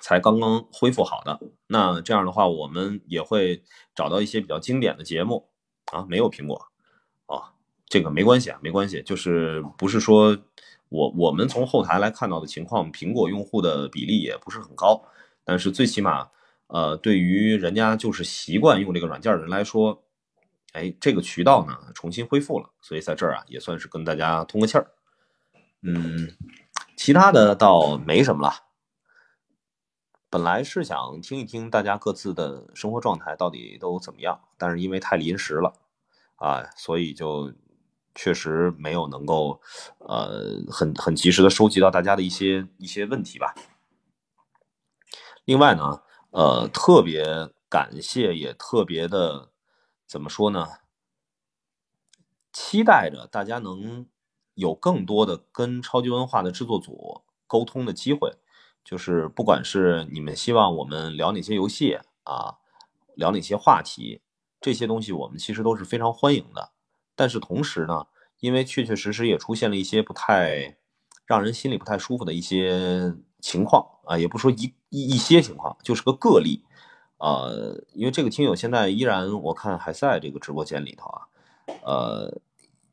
[0.00, 5.49] 才刚刚恢复好的，那这样的话，我们也会找到一些比较经典的节目
[5.90, 6.66] 啊，没有苹果
[7.26, 7.52] 啊，
[7.86, 10.36] 这个没关系啊，没关系，就是不是说
[10.88, 15.02] 我我们从后台来看到的情况，苹果用户的比例也不是很高，
[15.44, 16.28] 但是最起码，
[16.68, 20.02] 呃，对于人家就是习惯用这个软件的人来说，
[20.72, 24.90] 哎，这个渠道呢重新恢复了，所以在这儿啊也算是跟大家通个气儿。
[25.82, 26.28] 嗯，
[26.96, 28.69] 其他的倒没什么了。
[30.30, 35.74] 本来是想听一听大家各自的生活状态到底都怎么样，但是因为太临时了，
[36.36, 37.52] 啊，所以就
[38.14, 39.60] 确实没有能够，
[39.98, 43.52] 呃，很很及时的收集到大家的一些一些问题吧。
[45.44, 46.00] 另外呢，
[46.30, 47.24] 呃，特别
[47.68, 49.50] 感谢，也特别的
[50.06, 50.68] 怎么说呢？
[52.52, 54.06] 期待着大家能
[54.54, 58.36] 有更多的跟超级文化的制作组沟通的机会。
[58.84, 62.56] 就是不管是你们希望我们聊哪些游戏啊，
[63.14, 64.20] 聊哪些话题，
[64.60, 66.72] 这些东西我们其实都是非常欢迎的。
[67.14, 68.06] 但是同时呢，
[68.40, 70.76] 因为确确实实也出现了一些不太
[71.26, 76.64] 让人心里不太舒服的一些情况啊，也不说一一一些情况，就是个个例。
[77.18, 81.28] 呃，因为这个听友现在依然我看还在这个直播间里头啊，
[81.84, 82.40] 呃，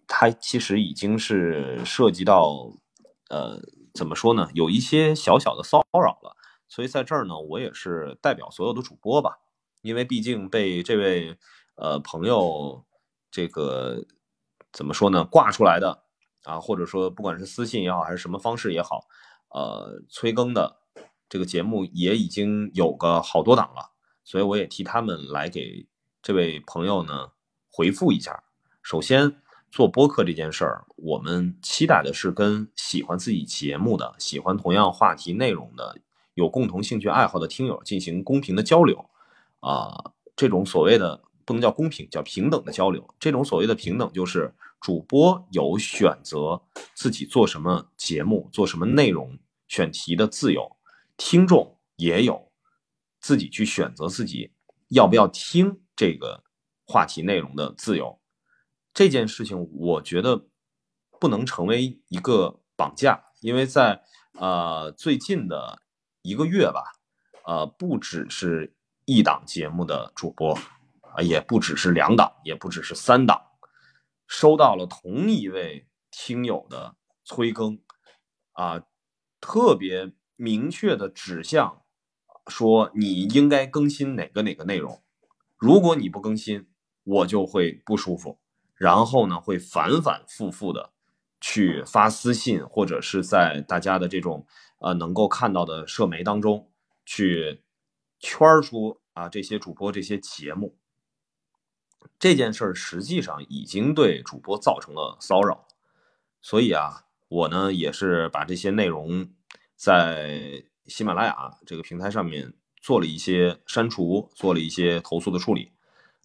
[0.06, 2.72] 他其实已经是涉及到
[3.30, 3.60] 呃。
[3.98, 4.48] 怎么说呢？
[4.54, 6.38] 有一些小小的骚扰了，
[6.68, 9.40] 所以在这儿呢，我也是代表所有的主播吧，
[9.82, 11.36] 因为毕竟被这位
[11.76, 12.86] 呃朋友
[13.32, 14.06] 这个
[14.72, 16.04] 怎么说呢挂出来的
[16.44, 19.08] 啊，或者说不管是私信也好，还是什么方式也好，
[19.50, 20.78] 呃催更的
[21.28, 23.92] 这个节目也已经有个好多档了，
[24.24, 25.88] 所以我也替他们来给
[26.22, 27.32] 这位朋友呢
[27.72, 28.44] 回复一下。
[28.84, 29.42] 首先。
[29.70, 36.00] 做播客这件事儿，我们期待的是跟喜欢自己节目的、喜欢同样话题内容的、
[36.34, 39.10] 有共同兴趣爱好的听友进行公平的交流，
[39.60, 43.08] 啊，这种所谓的不能叫公平，叫平等的交流。
[43.20, 46.62] 这种所谓的平等，就是主播有选择
[46.96, 49.38] 自己做什么节目、做什么内容、
[49.68, 50.78] 选题的自由，
[51.18, 52.52] 听众也有
[53.20, 54.52] 自己去选择自己
[54.90, 56.44] 要不要听这个
[56.86, 58.18] 话题内容的自由。
[58.98, 60.48] 这件事情，我觉得
[61.20, 64.02] 不能成为一个绑架，因为在
[64.34, 65.84] 呃最近的
[66.24, 66.82] 一个月吧，
[67.46, 68.76] 呃，不只是
[69.06, 70.58] 一档节目的主播，
[71.02, 73.40] 啊，也不只是两档，也不只是三档，
[74.26, 77.80] 收到了同一位听友的催更，
[78.54, 78.82] 啊，
[79.40, 81.84] 特别明确的指向，
[82.48, 85.04] 说你应该更新哪个哪个内容，
[85.56, 86.68] 如果你不更新，
[87.04, 88.40] 我就会不舒服。
[88.78, 90.92] 然后呢，会反反复复的
[91.42, 94.46] 去发私信，或者是在大家的这种
[94.80, 96.70] 呃能够看到的社媒当中
[97.06, 97.64] 去
[98.20, 100.78] 圈出啊这些主播这些节目。
[102.20, 105.68] 这件事儿实际上已经对主播造成了骚扰，
[106.42, 109.30] 所以啊，我呢也是把这些内容
[109.76, 115.72] 在喜马拉雅这个平台上面做了一些删除，做了一些投诉的处理。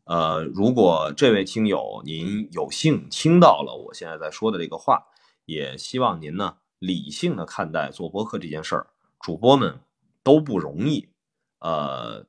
[0.04, 5.04] 呃，如果这位听友您有幸听到了我现在在说的这个话，
[5.44, 8.88] 也希望您呢理性的看待做播客这件事儿。
[9.20, 9.80] 主播们
[10.24, 11.08] 都不容易，
[11.60, 12.26] 呃，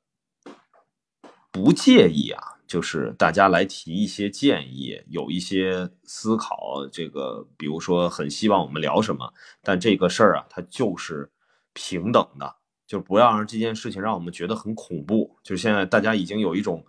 [1.51, 11.31] 不介意啊，就是大家来提一些建议，有一些思考，这个比如说很希望我们聊什么，但这个事儿啊，它就是
[11.73, 12.55] 平等的，
[12.85, 15.37] 就不要让这件事情让我们觉得很恐怖。
[15.43, 16.85] 就是现在大家已经有一种。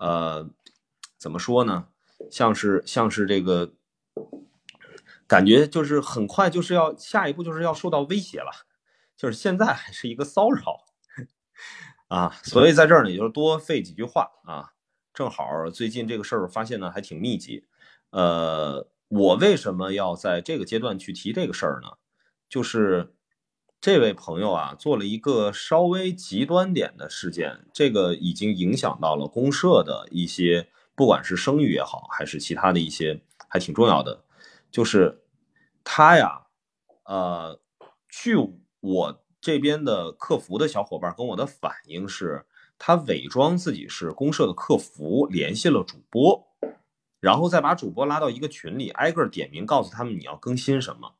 [0.00, 0.48] 呃，
[1.18, 1.88] 怎么说呢？
[2.30, 3.72] 像是像是这个
[5.26, 8.52] 感觉，就是很快就是要下一步就是要受到威胁了，
[9.16, 10.84] 就是现在还是一个骚扰
[12.06, 14.70] 啊，所以在这儿呢，也就是多费几句话啊。
[15.12, 17.66] 正好最近这个事儿发现呢还挺密集。
[18.10, 21.88] 呃，我为什么要在这个阶段去提这个事儿呢？
[22.48, 23.16] 就是。
[23.80, 34.24] 这位朋友啊，做了一个稍微极端点的事件，这个已经影响到了公社的一些，不管是声誉也好，还是其他的一些，还挺重要的。
[34.68, 35.22] 就是
[35.84, 36.46] 他呀，
[37.04, 37.60] 呃，
[38.08, 38.34] 据
[38.80, 42.46] 我这边的客服的小伙伴跟我的反应是，
[42.78, 46.48] 他伪装自己是公社的客服，联系了主播，
[47.20, 51.14] 然后再把主播拉到一个群里，挨个点名告诉他们你要更新什么。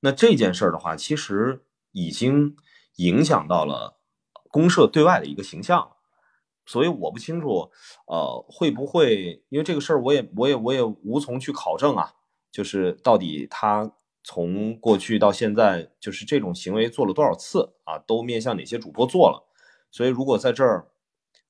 [0.00, 1.62] 那这件事儿的话，其实。
[1.96, 2.54] 已经
[2.96, 3.98] 影响到了
[4.50, 5.96] 公社对外的一个形象，
[6.66, 7.70] 所以我不清楚，
[8.06, 12.12] 呃，会不会因为这个事儿，我也我也我也无从去考证啊，
[12.52, 13.90] 就是到底他
[14.22, 19.48] 从过去到现在，就是这种行为做了多少次啊，都面向哪些主播做了，
[19.90, 20.90] 所以如果在这儿，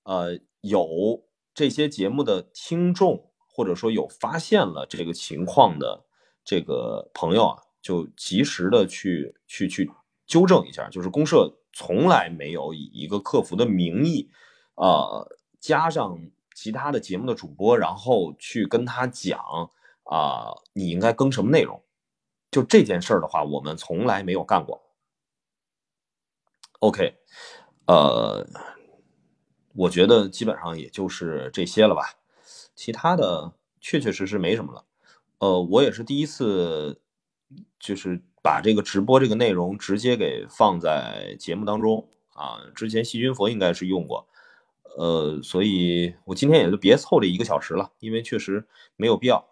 [0.05, 6.05] 呃，有这些节目的听众或者说有发现了这个情况的
[6.44, 9.90] 这个朋友啊，就及时的去去去
[10.26, 10.88] 纠正一下。
[10.88, 14.30] 就是公社从来没有以一个客服的名义，
[14.74, 16.18] 呃，加上
[16.54, 19.40] 其他的节目的主播，然后去跟他讲
[20.04, 21.82] 啊，你应该更什么内容。
[22.50, 24.82] 就这件事儿的话，我们从来没有干过。
[26.78, 27.16] OK，
[27.86, 28.46] 呃，
[29.74, 32.14] 我觉得基本上也就是这些了吧，
[32.74, 34.84] 其他的确确实实没什么了。
[35.38, 37.00] 呃，我也是第一次，
[37.78, 42.61] 就是把这个直播这个内容直接给放在节目当中啊。
[42.76, 44.28] 之前细菌佛应该是用过，
[44.97, 49.44] 呃，所以我今天也就别凑这一个小时了，因为确实没有必要。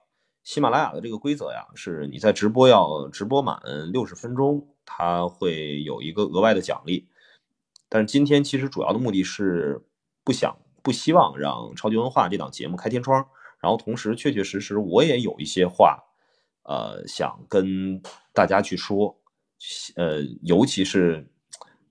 [0.45, 7.09] 喜马拉雅的这个规则呀，是你在直播要直播满六十分钟，它会有一个额外的奖励。
[7.89, 9.83] 但是今天其实主要的目的是
[10.23, 13.27] 不想不希望让超级文化这档节目开天窗，
[13.59, 16.05] 然后同时确确实实我也有一些话，
[16.65, 18.03] 呃，想跟
[18.33, 19.17] 大家去说，
[19.97, 21.27] 呃，尤其是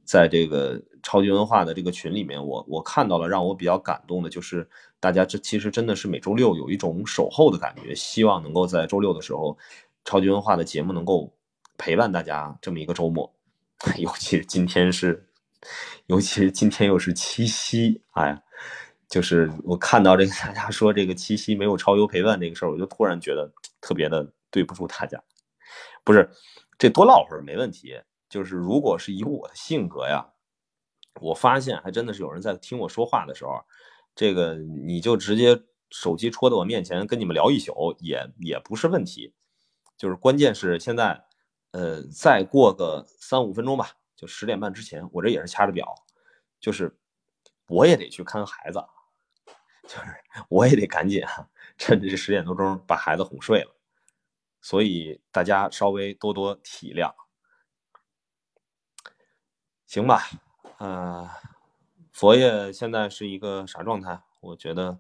[0.04, 4.68] 在这个超级文化的这个群里面，我我看到了让我比较感动的就是
[5.00, 9.58] 大家这其实真的是每周六有一种守候的感觉，希望能够在周六的时候，
[10.06, 11.34] 超级文化的节目能够
[11.78, 13.34] 陪伴大家这么一个周末，
[13.98, 15.28] 尤其是今天是。
[16.08, 18.42] 尤其今天又是七夕，哎呀，
[19.08, 23.50] 就是我看到这个大家说这个七夕没有超优陪伴这个事儿，我就突然觉得
[23.80, 25.22] 特别的对不住大家。
[26.04, 26.30] 不是，
[26.78, 28.00] 这多唠会儿没问题。
[28.30, 30.26] 就是如果是以我的性格呀，
[31.20, 33.64] 我发现还真的是有人在听我说话的时候，
[34.16, 39.34] 这个你就直接手机戳在我面前跟你们聊一宿也也不是问题。
[39.98, 41.24] 就是关键是现在，
[41.72, 43.92] 呃，再过个三五分钟吧。
[44.16, 45.94] 就十点半之前，我这也是掐着表，
[46.60, 46.96] 就是
[47.68, 48.82] 我也得去看孩子，
[49.84, 50.06] 就是
[50.50, 53.73] 我也得赶紧啊，趁着这十点多钟把孩子哄睡了，
[54.64, 57.14] 所以大家稍微多多体谅，
[59.86, 60.24] 行吧？
[60.78, 61.30] 呃，
[62.14, 64.24] 佛爷现在是一个啥状态？
[64.40, 65.00] 我觉得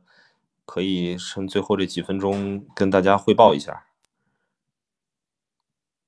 [0.66, 3.88] 可以趁最后这几分钟跟大家汇报一下。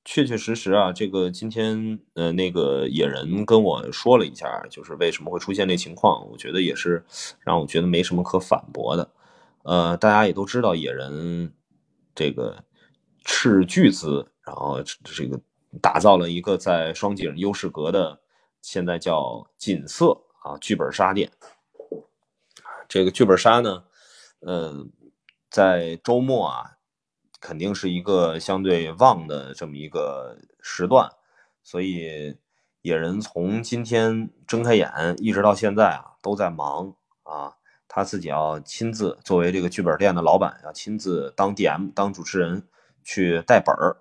[0.04, 7.06] 确确实实啊，这个今天呃，那个野人跟我说了一下，就是为什么会出现这情况，我觉得也是
[7.40, 9.12] 让我觉得没什么可反驳的。
[9.64, 11.54] 呃，大家也都知道，野人
[12.14, 12.66] 这个
[13.26, 15.38] 斥巨资，然后这个
[15.82, 18.22] 打造了一个在双井优势阁的，
[18.62, 21.30] 现在叫锦瑟啊剧本杀店。
[22.88, 23.84] 这个剧本杀呢，
[24.40, 24.88] 呃，
[25.50, 26.72] 在周末啊。
[27.42, 31.12] 肯定是一个相对旺的这么一个时段，
[31.62, 32.36] 所以
[32.82, 37.54] 野人从今天睁开眼一直到现在啊，都在忙啊。
[37.88, 42.68] 他自己要亲自作为这个剧本店的老板，要亲自当 DM 当主持人
[43.06, 43.96] 去带本儿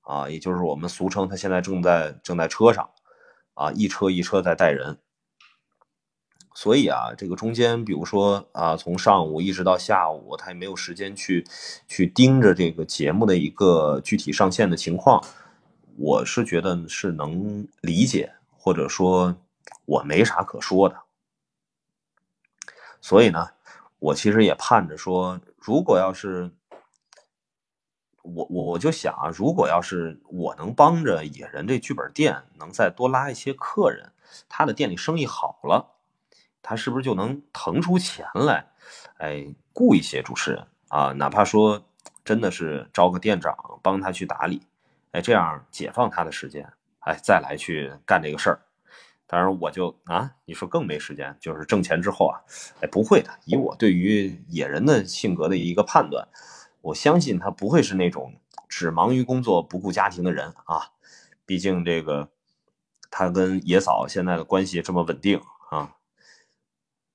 [0.00, 2.88] 啊，也就是我们俗称他现在正在正在车上
[3.52, 4.98] 啊，一车一车在带人。
[6.54, 11.44] 所以啊，这个中间，比如说啊，从上午一直到下午，他也没有时间去
[11.88, 15.22] 去盯着这个节目的一个具体上线的情况。
[15.96, 19.36] 我是觉得是能理解，或者说
[19.84, 20.96] 我没啥可说的。
[23.00, 23.50] 所以呢，
[23.98, 26.52] 我其实也盼着说，如果要是
[28.24, 34.12] 我我我就想啊，如果要是我能帮着野人这剧本店能再多拉一些客人，
[34.48, 35.92] 他的店里生意好了。
[36.66, 38.66] 他是不是就能腾出钱来，
[39.18, 41.12] 哎，雇一些主持人啊？
[41.12, 41.84] 哪怕说
[42.24, 44.62] 真的是招个店长帮他去打理，
[45.12, 46.66] 哎，这样解放他的时间，
[47.00, 48.62] 哎，再来去干这个事儿。
[49.26, 52.40] 当然，我就啊，你说更没时间，就是挣钱之后啊，
[52.80, 53.30] 哎，不会的。
[53.44, 56.26] 以我对于野人的性格的一个判断，
[56.84, 58.34] 我相信他不会是那种
[58.68, 60.92] 只忙于工作不顾家庭的人啊。
[61.46, 62.28] 毕竟这个
[63.10, 65.96] 他跟野嫂现在的关系这么稳定啊。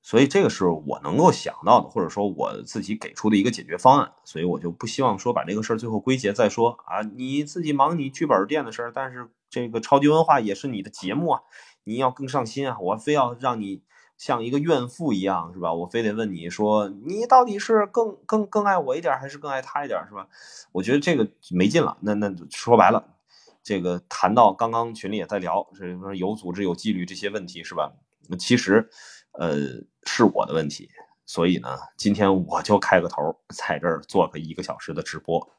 [0.02, 4.12] 所以这个是我能够想到的，或者说我自己给出的一个解决方案。
[4.24, 11.42] 所以我就不希望说把这个事儿最后归结在说啊，你自己忙你剧本店的事儿，但是这个超级文化也是你的节目啊，
[11.84, 12.80] 你要更上心啊。
[12.80, 13.84] 我非要让你
[14.20, 15.74] 像一个怨妇一样，是吧？
[15.74, 20.28] 我非得问你说，你到底是更更更爱我一点，还是更爱他一点，是吧？
[20.72, 21.98] 我觉得这个没劲了。
[22.02, 23.16] 那那说白了，
[23.64, 27.94] 这个谈到刚刚群里也在聊，是说有组织有纪律这些问题，是吧？
[28.28, 28.88] 那其实。
[29.34, 29.56] 呃，
[30.04, 30.90] 是我的问题，
[31.26, 35.52] 所以呢，今天我就开个头，在这儿做个一个小时的直播，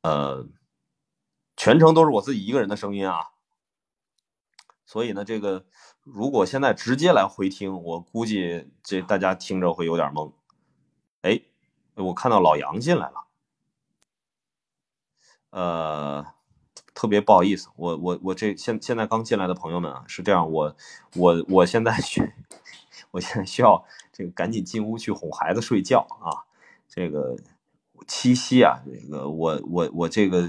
[0.00, 0.48] 呃，
[1.56, 3.18] 全程都是我自己一个人的声音啊，
[4.86, 5.66] 所以呢，这个
[6.06, 10.30] 如果现在直接来回听，我估计这大家听着会有点懵，
[11.22, 11.40] 哎，
[11.96, 13.24] 我看到老杨进来了，
[15.50, 16.26] 呃，
[16.94, 20.76] 特别不好意思，我我我这现现在刚进来的朋友们啊，是这样，我
[21.16, 22.32] 我我现在需
[23.10, 26.46] 我现在需要这个赶紧进屋去哄孩子睡觉啊，
[26.86, 27.36] 这个
[28.06, 30.48] 七夕啊，这个我我我这个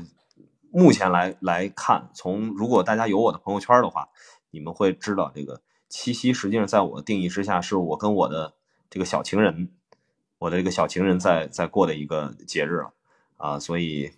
[0.70, 4.10] 目前来来看，从如果大家有我的朋友圈的话，
[4.52, 8.56] 你们会知道这个七夕实际上在我的定义之下，是我跟我的
[8.90, 9.72] 这个小情人。
[10.40, 12.94] 我的这个小情人在在过的一个节日了
[13.38, 14.12] 啊，所以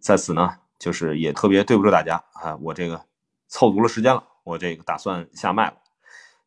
[0.00, 3.06] 在此呢，就是也特别对不住大家啊，我这个
[3.46, 5.76] 凑足了时间了，我这个打算下麦了，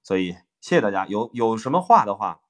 [0.03, 1.07] 所以谢谢大家。
[1.07, 2.41] 有有什么话的话，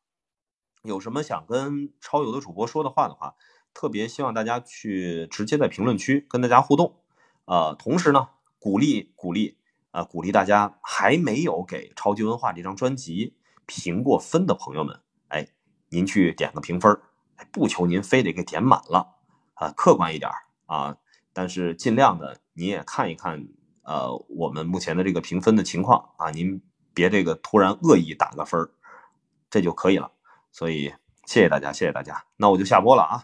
[0.81, 3.35] 有什么想跟超游的主播说的话的话，
[3.71, 6.95] 特别希望大家去直接在评论区跟大家互动，
[7.45, 9.59] 呃，同时呢，鼓励鼓励
[9.95, 14.99] 啊，鼓励大家还没有给超级文化这张专辑评过分的朋友们。
[15.29, 15.47] 哎
[15.87, 16.99] 您去点个评分
[17.53, 19.15] 不求您非得给点满了
[19.53, 20.29] 啊，客观一点
[20.65, 20.97] 啊，
[21.31, 23.47] 但是尽量的你也看一看，
[23.83, 26.61] 呃，我们目前的这个评分的情况啊，您
[26.93, 28.69] 别这个突然恶意打个分
[29.49, 30.11] 这就可以了。
[30.51, 30.93] 所以
[31.25, 33.23] 谢谢大家，谢谢大家，那我就下播了啊，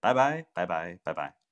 [0.00, 1.43] 拜拜，拜拜，拜拜。